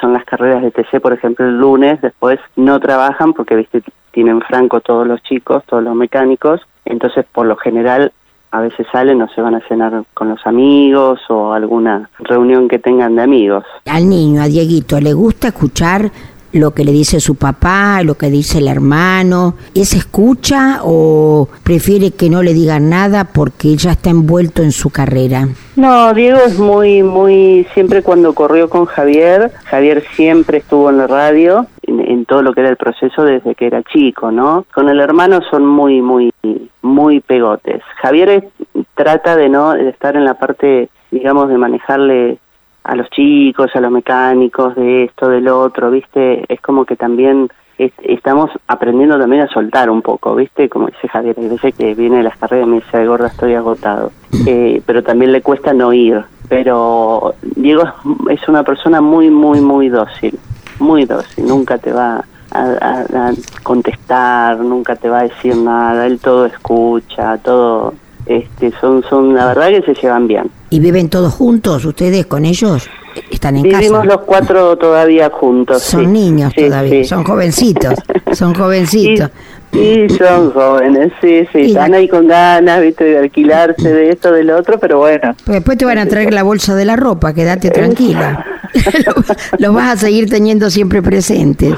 son 0.00 0.12
las 0.12 0.24
carreras 0.24 0.62
de 0.62 0.70
TC, 0.70 1.00
por 1.00 1.12
ejemplo, 1.12 1.46
el 1.46 1.58
lunes, 1.58 2.00
después 2.00 2.38
no 2.56 2.80
trabajan 2.80 3.32
porque, 3.32 3.56
viste, 3.56 3.82
tienen 4.10 4.40
franco 4.42 4.80
todos 4.80 5.06
los 5.06 5.22
chicos, 5.22 5.62
todos 5.66 5.82
los 5.82 5.94
mecánicos, 5.94 6.60
entonces 6.84 7.24
por 7.32 7.46
lo 7.46 7.56
general 7.56 8.12
a 8.50 8.60
veces 8.60 8.86
salen 8.92 9.20
o 9.20 9.28
se 9.28 9.40
van 9.40 9.56
a 9.56 9.60
cenar 9.66 10.04
con 10.14 10.28
los 10.28 10.46
amigos 10.46 11.20
o 11.28 11.52
alguna 11.52 12.08
reunión 12.20 12.68
que 12.68 12.78
tengan 12.78 13.16
de 13.16 13.22
amigos. 13.22 13.64
Al 13.86 14.08
niño, 14.08 14.42
a 14.42 14.46
Dieguito, 14.46 15.00
¿le 15.00 15.12
gusta 15.12 15.48
escuchar 15.48 16.12
lo 16.54 16.70
que 16.70 16.84
le 16.84 16.92
dice 16.92 17.20
su 17.20 17.34
papá, 17.34 18.02
lo 18.02 18.14
que 18.14 18.30
dice 18.30 18.58
el 18.58 18.68
hermano? 18.68 19.56
¿Es 19.74 19.92
escucha 19.92 20.78
o 20.82 21.48
prefiere 21.64 22.12
que 22.12 22.30
no 22.30 22.42
le 22.42 22.54
digan 22.54 22.88
nada 22.88 23.24
porque 23.24 23.76
ya 23.76 23.90
está 23.90 24.10
envuelto 24.10 24.62
en 24.62 24.70
su 24.70 24.90
carrera? 24.90 25.48
No, 25.76 26.14
Diego 26.14 26.38
es 26.38 26.58
muy, 26.58 27.02
muy, 27.02 27.66
siempre 27.74 28.02
cuando 28.02 28.34
corrió 28.34 28.70
con 28.70 28.86
Javier, 28.86 29.50
Javier 29.64 30.04
siempre 30.14 30.58
estuvo 30.58 30.88
en 30.90 30.98
la 30.98 31.08
radio, 31.08 31.66
en, 31.82 32.24
todo 32.24 32.42
lo 32.42 32.54
que 32.54 32.60
era 32.60 32.70
el 32.70 32.76
proceso 32.76 33.24
desde 33.24 33.54
que 33.54 33.66
era 33.66 33.82
chico, 33.82 34.30
¿no? 34.30 34.64
Con 34.72 34.88
el 34.88 35.00
hermano 35.00 35.40
son 35.50 35.66
muy, 35.66 36.00
muy, 36.00 36.32
muy 36.80 37.20
pegotes. 37.20 37.82
Javier 38.00 38.48
trata 38.94 39.36
de 39.36 39.48
no 39.48 39.72
de 39.72 39.90
estar 39.90 40.16
en 40.16 40.24
la 40.24 40.34
parte, 40.34 40.88
digamos, 41.10 41.48
de 41.48 41.58
manejarle 41.58 42.38
a 42.84 42.94
los 42.94 43.08
chicos, 43.10 43.70
a 43.74 43.80
los 43.80 43.90
mecánicos, 43.90 44.76
de 44.76 45.04
esto, 45.04 45.28
del 45.28 45.48
otro, 45.48 45.90
¿viste? 45.90 46.44
Es 46.48 46.60
como 46.60 46.84
que 46.84 46.96
también 46.96 47.48
estamos 47.78 48.50
aprendiendo 48.68 49.18
también 49.18 49.42
a 49.42 49.48
soltar 49.48 49.90
un 49.90 50.02
poco, 50.02 50.34
¿viste? 50.34 50.68
Como 50.68 50.86
dice 50.86 51.08
Javier, 51.08 51.34
hay 51.38 51.48
veces 51.48 51.74
que 51.74 51.94
viene 51.94 52.18
de 52.18 52.22
las 52.22 52.36
carreras 52.36 52.66
y 52.66 52.70
me 52.70 52.76
dice, 52.76 53.06
gorda, 53.06 53.28
estoy 53.28 53.54
agotado. 53.54 54.12
Eh, 54.46 54.82
pero 54.84 55.02
también 55.02 55.32
le 55.32 55.40
cuesta 55.40 55.72
no 55.72 55.92
ir. 55.94 56.22
Pero 56.50 57.34
Diego 57.40 57.84
es 58.28 58.46
una 58.46 58.62
persona 58.62 59.00
muy, 59.00 59.30
muy, 59.30 59.60
muy 59.62 59.88
dócil, 59.88 60.38
muy 60.80 61.06
dócil, 61.06 61.46
nunca 61.46 61.78
te 61.78 61.92
va 61.92 62.22
a, 62.50 63.32
contestar, 63.62 64.58
nunca 64.58 64.96
te 64.96 65.08
va 65.08 65.20
a 65.20 65.22
decir 65.22 65.56
nada, 65.56 66.06
él 66.06 66.18
todo 66.20 66.44
escucha, 66.44 67.38
todo, 67.38 67.94
este, 68.26 68.70
son, 68.80 69.02
son, 69.04 69.34
la 69.34 69.46
verdad 69.46 69.68
que 69.68 69.82
se 69.82 69.94
llevan 69.94 70.26
bien. 70.28 70.50
¿Y 70.74 70.80
viven 70.80 71.08
todos 71.08 71.32
juntos 71.32 71.84
ustedes 71.84 72.26
con 72.26 72.44
ellos? 72.44 72.90
¿Están 73.30 73.54
en 73.58 73.62
Vivimos 73.62 74.04
los 74.06 74.22
cuatro 74.22 74.76
todavía 74.76 75.30
juntos. 75.30 75.80
Son 75.80 76.12
niños 76.12 76.52
todavía, 76.52 77.04
son 77.04 77.22
jovencitos, 77.22 77.94
son 78.32 78.52
jovencitos. 78.56 79.30
Sí, 79.72 80.08
son 80.18 80.50
jóvenes, 80.50 81.12
sí, 81.20 81.46
sí, 81.52 81.66
están 81.66 81.94
ahí 81.94 82.08
con 82.08 82.26
ganas, 82.26 82.80
viste, 82.80 83.04
de 83.04 83.18
alquilarse 83.18 83.88
de 83.88 84.10
esto, 84.10 84.32
del 84.32 84.50
otro, 84.50 84.80
pero 84.80 84.98
bueno. 84.98 85.36
Pues 85.44 85.58
después 85.58 85.78
te 85.78 85.84
van 85.84 85.98
a 85.98 86.06
traer 86.06 86.34
la 86.34 86.42
bolsa 86.42 86.74
de 86.74 86.84
la 86.84 86.96
ropa, 86.96 87.32
quédate 87.32 87.70
tranquila. 87.70 88.44
Lo 89.58 89.72
vas 89.72 89.92
a 89.92 89.96
seguir 89.96 90.28
teniendo 90.28 90.70
siempre 90.70 91.02
presente. 91.02 91.72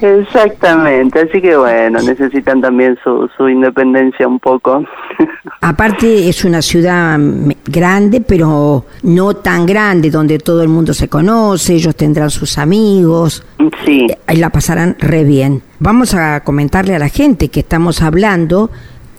Exactamente, 0.00 1.20
así 1.20 1.40
que 1.40 1.56
bueno, 1.56 2.00
necesitan 2.02 2.60
también 2.60 2.98
su, 3.02 3.28
su 3.36 3.48
independencia 3.48 4.26
un 4.26 4.38
poco. 4.38 4.84
Aparte 5.60 6.28
es 6.28 6.44
una 6.44 6.62
ciudad 6.62 7.18
grande, 7.66 8.20
pero 8.20 8.86
no 9.02 9.34
tan 9.34 9.66
grande, 9.66 10.10
donde 10.10 10.38
todo 10.38 10.62
el 10.62 10.68
mundo 10.68 10.94
se 10.94 11.08
conoce, 11.08 11.74
ellos 11.74 11.94
tendrán 11.94 12.30
sus 12.30 12.58
amigos. 12.58 13.44
Sí. 13.84 14.06
Ahí 14.26 14.36
la 14.36 14.50
pasarán 14.50 14.96
re 14.98 15.24
bien. 15.24 15.62
Vamos 15.78 16.14
a 16.14 16.40
comentarle 16.40 16.94
a 16.94 16.98
la 16.98 17.08
gente 17.08 17.48
que 17.48 17.60
estamos 17.60 18.02
hablando 18.02 18.70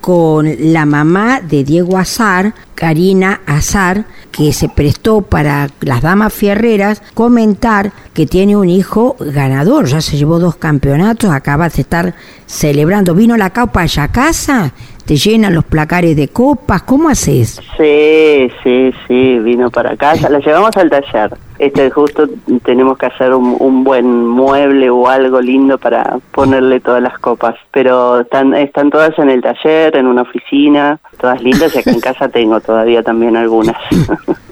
con 0.02 0.48
la 0.74 0.86
mamá 0.86 1.42
de 1.42 1.64
Diego 1.64 1.98
Azar, 1.98 2.54
Karina 2.76 3.42
Azar, 3.46 4.06
que 4.32 4.54
se 4.54 4.70
prestó 4.70 5.22
para 5.22 5.68
las 5.82 6.02
damas 6.02 6.34
fierreras 6.34 7.02
comentar 7.14 7.92
que 8.14 8.26
tiene 8.26 8.56
un 8.56 8.70
hijo 8.70 9.16
ganador, 9.20 9.86
ya 9.86 10.02
se 10.02 10.18
llevó 10.18 10.40
dos 10.40 10.56
campeonatos, 10.56 11.32
acaba 11.32 11.70
de 11.70 11.82
estar 11.82 12.14
celebrando, 12.46 13.14
vino 13.14 13.38
la 13.38 13.52
copa 13.52 13.82
allá 13.82 14.04
a 14.04 14.12
casa, 14.12 14.74
te 15.06 15.16
llenan 15.16 15.56
los 15.56 15.66
placares 15.66 16.16
de 16.16 16.30
copas, 16.30 16.84
¿cómo 16.84 17.10
haces? 17.10 17.62
Sí, 17.78 18.52
sí, 18.64 18.94
sí, 19.08 19.40
vino 19.40 19.70
para 19.70 19.96
casa, 19.98 20.30
la 20.30 20.40
llevamos 20.40 20.76
al 20.78 20.90
taller. 20.90 21.32
Este 21.62 21.92
justo 21.92 22.28
tenemos 22.66 22.98
que 22.98 23.06
hacer 23.06 23.36
un, 23.36 23.84
buen 23.84 24.28
mueble 24.28 24.90
o 24.90 25.08
algo 25.08 25.40
lindo 25.40 25.78
para 25.78 26.18
ponerle 26.32 26.80
todas 26.80 27.04
las 27.04 27.20
copas, 27.20 27.54
pero 27.72 28.22
están 28.22 28.56
están 28.56 28.90
todas 28.90 29.12
en 29.20 29.30
el 29.30 29.44
taller, 29.44 29.96
en 29.96 30.08
una 30.08 30.24
oficina, 30.24 31.00
todas 31.20 31.40
lindas 31.44 31.76
y 31.76 31.78
acá 31.78 31.92
en 31.92 32.00
casa 32.02 32.30
tengo 32.30 32.60
todavía 32.62 33.04
también 33.04 33.38
algunas. 33.38 33.76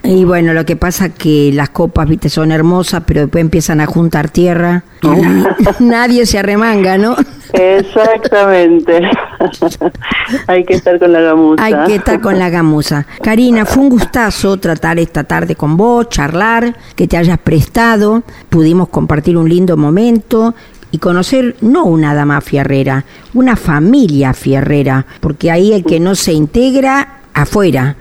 Y 0.04 0.24
bueno, 0.24 0.54
lo 0.54 0.66
que 0.66 0.76
pasa 0.76 1.10
que 1.12 1.50
las 1.52 1.72
copas, 1.72 2.08
viste, 2.08 2.30
son 2.30 2.52
hermosas, 2.52 3.02
pero 3.08 3.22
después 3.22 3.42
empiezan 3.42 3.82
a 3.82 3.88
juntar 3.88 4.30
tierra 4.30 4.84
nadie 5.80 6.26
se 6.26 6.40
arremanga, 6.40 6.98
¿no? 6.98 7.16
Exactamente. 7.54 9.02
Hay 10.48 10.64
que 10.66 10.74
estar 10.76 11.00
con 11.00 11.14
la 11.14 11.22
gamuza. 11.22 11.64
Hay 11.64 11.74
que 11.88 11.96
estar 11.96 12.22
con 12.22 12.38
la 12.38 12.50
gamuza. 12.50 13.06
Karina, 13.22 13.66
fue 13.66 13.84
un 13.84 13.90
gustazo 13.90 14.58
tratar 14.58 15.00
esta 15.00 15.24
tarde 15.24 15.56
con 15.56 15.78
vos, 15.78 16.10
charlar, 16.10 16.76
que 17.00 17.08
te 17.08 17.16
hayas 17.16 17.38
prestado, 17.38 18.24
pudimos 18.50 18.90
compartir 18.90 19.38
un 19.38 19.48
lindo 19.48 19.78
momento 19.78 20.54
y 20.92 20.98
conocer 20.98 21.56
no 21.62 21.86
una 21.86 22.14
dama 22.14 22.42
fierrera, 22.42 23.06
una 23.34 23.56
familia 23.56 24.34
fierrera, 24.34 25.06
porque 25.22 25.50
ahí 25.50 25.72
el 25.72 25.86
que 25.86 26.02
no 26.02 26.14
se 26.14 26.34
integra 26.34 27.22
afuera. 27.34 27.96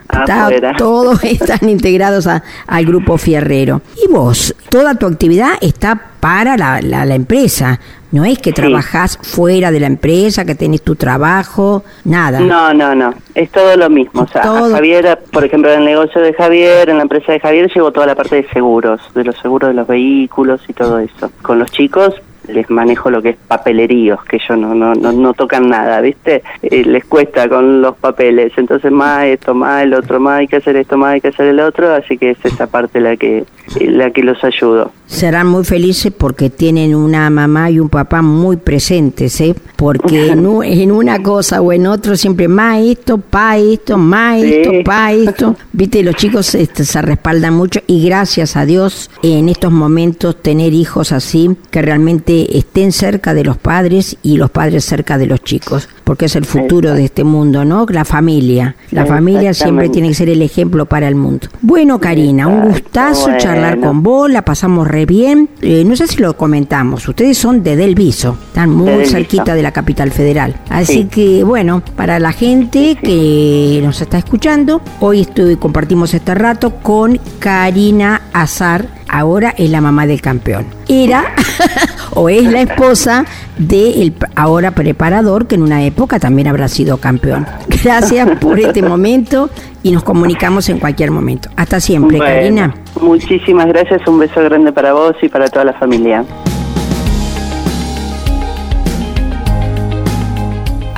todos 0.77 1.23
están 1.23 1.69
integrados 1.69 2.27
al 2.27 2.85
grupo 2.85 3.17
fierrero. 3.17 3.81
Y 4.03 4.11
vos, 4.11 4.53
toda 4.67 4.95
tu 4.95 5.05
actividad 5.05 5.51
está 5.61 6.09
para 6.19 6.57
la, 6.57 6.81
la, 6.81 7.15
empresa. 7.15 7.79
No 8.11 8.25
es 8.25 8.39
que 8.39 8.51
trabajás 8.51 9.17
fuera 9.21 9.71
de 9.71 9.79
la 9.79 9.87
empresa, 9.87 10.45
que 10.45 10.55
tenés 10.55 10.81
tu 10.81 10.95
trabajo, 10.95 11.83
nada. 12.05 12.39
No, 12.39 12.73
no, 12.73 12.95
no. 12.95 13.13
Es 13.35 13.51
todo 13.51 13.77
lo 13.77 13.89
mismo. 13.89 14.21
O 14.21 14.27
sea, 14.27 14.41
Javier, 14.41 15.19
por 15.31 15.45
ejemplo, 15.45 15.71
en 15.71 15.79
el 15.79 15.85
negocio 15.85 16.19
de 16.21 16.33
Javier, 16.33 16.89
en 16.89 16.97
la 16.97 17.03
empresa 17.03 17.31
de 17.31 17.39
Javier, 17.39 17.71
llevo 17.73 17.91
toda 17.91 18.07
la 18.07 18.15
parte 18.15 18.37
de 18.37 18.49
seguros, 18.49 19.01
de 19.13 19.23
los 19.23 19.37
seguros 19.37 19.69
de 19.69 19.75
los 19.75 19.87
vehículos 19.87 20.61
y 20.67 20.73
todo 20.73 20.99
eso. 20.99 21.31
Con 21.43 21.59
los 21.59 21.71
chicos, 21.71 22.15
les 22.47 22.69
manejo 22.69 23.09
lo 23.09 23.21
que 23.21 23.29
es 23.29 23.37
papeleríos, 23.47 24.23
que 24.25 24.37
ellos 24.37 24.57
no, 24.57 24.73
no, 24.73 24.93
no, 24.95 25.33
tocan 25.33 25.69
nada, 25.69 26.01
¿viste? 26.01 26.43
Eh, 26.63 26.83
les 26.85 27.05
cuesta 27.05 27.47
con 27.47 27.81
los 27.81 27.95
papeles, 27.97 28.51
entonces 28.57 28.91
más 28.91 29.25
esto, 29.25 29.53
más 29.53 29.83
el 29.83 29.93
otro, 29.93 30.19
más 30.19 30.39
hay 30.39 30.47
que 30.47 30.57
hacer 30.57 30.75
esto, 30.75 30.97
más 30.97 31.13
hay 31.13 31.21
que 31.21 31.29
hacer 31.29 31.47
el 31.47 31.59
otro, 31.59 31.93
así 31.93 32.17
que 32.17 32.31
es 32.31 32.43
esa 32.43 32.67
parte 32.67 32.99
la 32.99 33.15
que, 33.17 33.45
la 33.79 34.11
que 34.11 34.23
los 34.23 34.43
ayudo. 34.43 34.91
Serán 35.09 35.47
muy 35.47 35.65
felices 35.65 36.13
porque 36.15 36.51
tienen 36.51 36.93
una 36.93 37.29
mamá 37.31 37.71
y 37.71 37.79
un 37.79 37.89
papá 37.89 38.21
muy 38.21 38.57
presentes, 38.57 39.41
¿eh? 39.41 39.55
Porque 39.75 40.27
en, 40.31 40.91
una 40.91 41.21
cosa 41.23 41.61
o 41.61 41.73
en 41.73 41.87
otro 41.87 42.15
siempre 42.15 42.47
más 42.47 42.79
esto, 42.79 43.17
pa 43.17 43.57
esto, 43.57 43.97
más 43.97 44.41
esto, 44.41 44.71
pa 44.85 45.11
esto. 45.11 45.55
Viste, 45.73 46.03
los 46.03 46.15
chicos 46.15 46.53
este, 46.53 46.85
se 46.85 47.01
respaldan 47.01 47.55
mucho 47.55 47.79
y 47.87 48.05
gracias 48.05 48.55
a 48.55 48.65
Dios 48.65 49.09
en 49.23 49.49
estos 49.49 49.71
momentos 49.71 50.41
tener 50.41 50.73
hijos 50.73 51.11
así 51.11 51.57
que 51.71 51.81
realmente 51.81 52.57
estén 52.57 52.91
cerca 52.91 53.33
de 53.33 53.43
los 53.43 53.57
padres 53.57 54.17
y 54.21 54.37
los 54.37 54.51
padres 54.51 54.85
cerca 54.85 55.17
de 55.17 55.25
los 55.25 55.43
chicos, 55.43 55.89
porque 56.09 56.25
es 56.25 56.35
el 56.35 56.45
futuro 56.45 56.95
de 56.95 57.05
este 57.05 57.23
mundo, 57.23 57.65
¿no? 57.65 57.85
La 57.87 58.03
familia. 58.03 58.75
La 58.89 59.05
familia 59.05 59.53
siempre 59.53 59.89
tiene 59.89 60.07
que 60.07 60.15
ser 60.15 60.29
el 60.29 60.41
ejemplo 60.41 60.87
para 60.87 61.07
el 61.07 61.13
mundo. 61.13 61.49
Bueno, 61.61 61.99
Karina, 61.99 62.47
un 62.47 62.67
gustazo 62.67 63.29
charlar 63.37 63.79
con 63.79 64.01
vos, 64.01 64.27
la 64.27 64.41
pasamos 64.41 64.87
re 64.87 65.05
bien. 65.05 65.49
Eh, 65.61 65.83
no 65.85 65.95
sé 65.95 66.07
si 66.07 66.17
lo 66.17 66.35
comentamos, 66.35 67.07
ustedes 67.07 67.37
son 67.37 67.61
de 67.61 67.75
Del 67.75 67.93
Viso, 67.93 68.35
están 68.47 68.71
muy 68.71 69.05
cerquita 69.05 69.53
de 69.53 69.61
la 69.61 69.71
capital 69.71 70.09
federal. 70.09 70.55
Así 70.71 71.05
que, 71.05 71.43
bueno, 71.43 71.83
para 71.95 72.17
la 72.17 72.31
gente 72.31 72.95
que 72.95 73.79
nos 73.83 74.01
está 74.01 74.17
escuchando, 74.17 74.81
hoy 75.01 75.21
estoy, 75.21 75.57
compartimos 75.57 76.15
este 76.15 76.33
rato 76.33 76.77
con 76.77 77.19
Karina 77.37 78.23
Azar 78.33 78.98
ahora 79.09 79.53
es 79.57 79.69
la 79.69 79.81
mamá 79.81 80.05
del 80.05 80.21
campeón. 80.21 80.65
Era 80.87 81.33
o 82.13 82.29
es 82.29 82.43
la 82.43 82.61
esposa 82.61 83.25
del 83.57 84.13
ahora 84.35 84.71
preparador 84.71 85.47
que 85.47 85.55
en 85.55 85.63
una 85.63 85.83
época 85.83 86.19
también 86.19 86.47
habrá 86.47 86.67
sido 86.67 86.97
campeón. 86.97 87.45
Gracias 87.83 88.37
por 88.39 88.59
este 88.59 88.81
momento 88.81 89.49
y 89.83 89.91
nos 89.91 90.03
comunicamos 90.03 90.69
en 90.69 90.79
cualquier 90.79 91.11
momento. 91.11 91.49
Hasta 91.55 91.79
siempre, 91.79 92.19
Karina. 92.19 92.73
Muchísimas 93.01 93.67
gracias, 93.67 94.05
un 94.07 94.19
beso 94.19 94.41
grande 94.43 94.71
para 94.71 94.93
vos 94.93 95.15
y 95.21 95.29
para 95.29 95.47
toda 95.47 95.65
la 95.65 95.73
familia. 95.73 96.25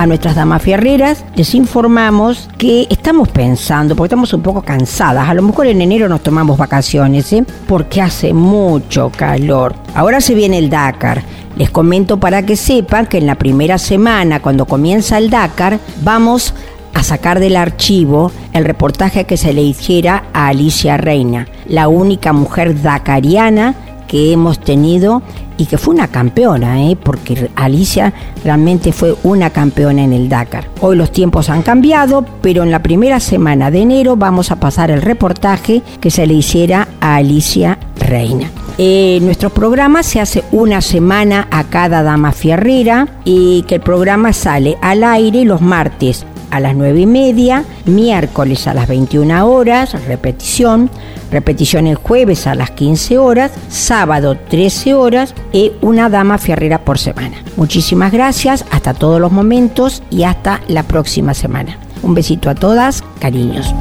A 0.02 0.08
nuestras 0.08 0.36
damas 0.36 0.64
fierreras, 0.64 1.24
les 1.36 1.54
informamos 1.54 2.50
que 2.58 2.88
estamos 2.90 3.30
pensando, 3.30 3.96
porque 3.96 4.08
estamos 4.08 4.34
un 4.34 4.42
poco 4.42 4.64
cansadas, 4.64 5.30
a 5.30 5.34
lo 5.36 5.44
mejor 5.44 5.68
en 5.68 5.80
enero 5.80 6.10
nos 6.10 6.24
tomamos 6.24 6.58
vacaciones, 6.58 7.32
¿eh? 7.34 7.46
porque 7.68 8.02
hace 8.02 8.34
mucho 8.34 9.12
calor. 9.16 9.76
Ahora 9.94 10.20
se 10.20 10.34
viene 10.34 10.58
el 10.58 10.72
Dakar. 10.72 11.22
Les 11.56 11.70
comento 11.70 12.20
para 12.20 12.44
que 12.44 12.56
sepan 12.56 13.06
que 13.06 13.20
en 13.20 13.28
la 13.28 13.36
primera 13.36 13.78
semana, 13.78 14.40
cuando 14.40 14.66
comienza 14.66 15.20
el 15.20 15.30
Dakar, 15.30 15.80
vamos 16.02 16.56
a 16.96 17.04
sacar 17.04 17.40
del 17.40 17.56
archivo 17.56 18.32
el 18.54 18.66
reportaje 18.66 19.26
que 19.26 19.38
se 19.38 19.54
le 19.54 19.62
hiciera 19.62 20.24
a 20.34 20.48
Alicia 20.48 20.98
Reina, 20.98 21.48
la 21.68 21.88
única 21.88 22.34
mujer 22.34 22.82
dakariana 22.82 23.76
que 24.12 24.34
hemos 24.34 24.60
tenido 24.60 25.21
y 25.58 25.67
que 25.67 25.78
fue 25.78 25.93
una 25.93 26.10
campeona, 26.10 26.84
¿eh? 26.84 26.97
porque 27.02 27.50
Alicia 27.56 28.13
realmente 28.43 28.91
fue 28.91 29.15
una 29.24 29.52
campeona 29.52 30.04
en 30.04 30.12
el 30.12 30.28
Dakar. 30.28 30.67
Hoy 30.82 30.97
los 30.97 31.13
tiempos 31.13 31.50
han 31.50 31.62
cambiado, 31.62 32.26
pero 32.41 32.63
en 32.63 32.71
la 32.71 32.84
primera 32.84 33.21
semana 33.21 33.71
de 33.71 33.80
enero 33.80 34.17
vamos 34.17 34.52
a 34.52 34.58
pasar 34.58 34.91
el 34.91 35.02
reportaje 35.02 35.82
que 36.02 36.12
se 36.12 36.28
le 36.28 36.34
hiciera 36.34 36.89
a 37.00 37.15
Alicia 37.15 37.80
Reina. 38.00 38.52
Eh, 38.78 39.19
nuestro 39.21 39.50
programa 39.50 40.04
se 40.04 40.19
hace 40.19 40.43
una 40.52 40.82
semana 40.82 41.47
a 41.50 41.63
cada 41.63 42.04
dama 42.04 42.34
fierrera 42.34 43.08
y 43.24 43.63
que 43.63 43.76
el 43.76 43.82
programa 43.82 44.34
sale 44.34 44.78
al 44.82 45.06
aire 45.06 45.45
los 45.45 45.62
martes 45.62 46.26
a 46.52 46.60
las 46.60 46.76
9 46.76 47.02
y 47.02 47.06
media, 47.06 47.64
miércoles 47.86 48.68
a 48.68 48.74
las 48.74 48.88
21 48.88 49.48
horas, 49.48 49.94
repetición, 50.06 50.90
repetición 51.32 51.88
el 51.88 51.96
jueves 51.96 52.46
a 52.46 52.56
las 52.56 52.72
15 52.72 53.18
horas, 53.18 53.52
sábado 53.70 54.38
13 54.38 54.94
horas 54.94 55.34
y 55.52 55.72
una 55.82 56.10
dama 56.10 56.38
fierrera 56.38 56.86
por 56.86 57.00
semana. 57.00 57.38
Muchísimas 57.56 58.12
gracias, 58.12 58.66
hasta 58.70 58.94
todos 58.94 59.20
los 59.20 59.32
momentos 59.32 60.04
y 60.10 60.24
hasta 60.24 60.62
la 60.68 60.84
próxima 60.84 61.34
semana. 61.34 61.78
Un 62.04 62.14
besito 62.14 62.50
a 62.50 62.56
todas, 62.56 63.04
cariños. 63.20 63.74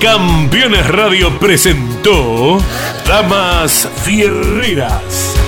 Campeones 0.00 0.86
Radio 0.88 1.38
presentó 1.38 2.58
Damas 3.06 3.88
Fierreras 4.02 5.43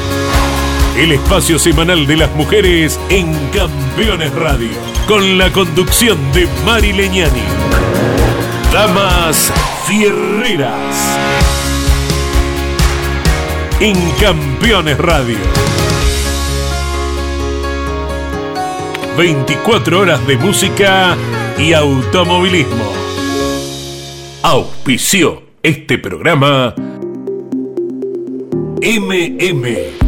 el 0.96 1.12
espacio 1.12 1.58
semanal 1.58 2.06
de 2.06 2.16
las 2.16 2.34
mujeres 2.34 2.98
en 3.10 3.30
Campeones 3.50 4.32
Radio, 4.34 4.70
con 5.06 5.36
la 5.36 5.52
conducción 5.52 6.18
de 6.32 6.48
Mari 6.64 6.94
Leñani. 6.94 7.42
Damas 8.72 9.52
Fierreras. 9.86 11.18
En 13.78 13.94
Campeones 14.12 14.96
Radio. 14.96 15.36
24 19.18 20.00
horas 20.00 20.26
de 20.26 20.38
música 20.38 21.14
y 21.58 21.74
automovilismo. 21.74 22.92
Auspició 24.42 25.42
este 25.62 25.98
programa 25.98 26.74
MM 28.80 30.05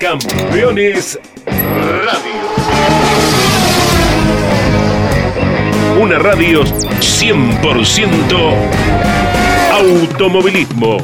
Campeones 0.00 1.20
Radio. 1.46 2.42
Una 6.02 6.18
radio 6.18 6.64
100% 6.64 8.52
automovilismo. 9.70 10.96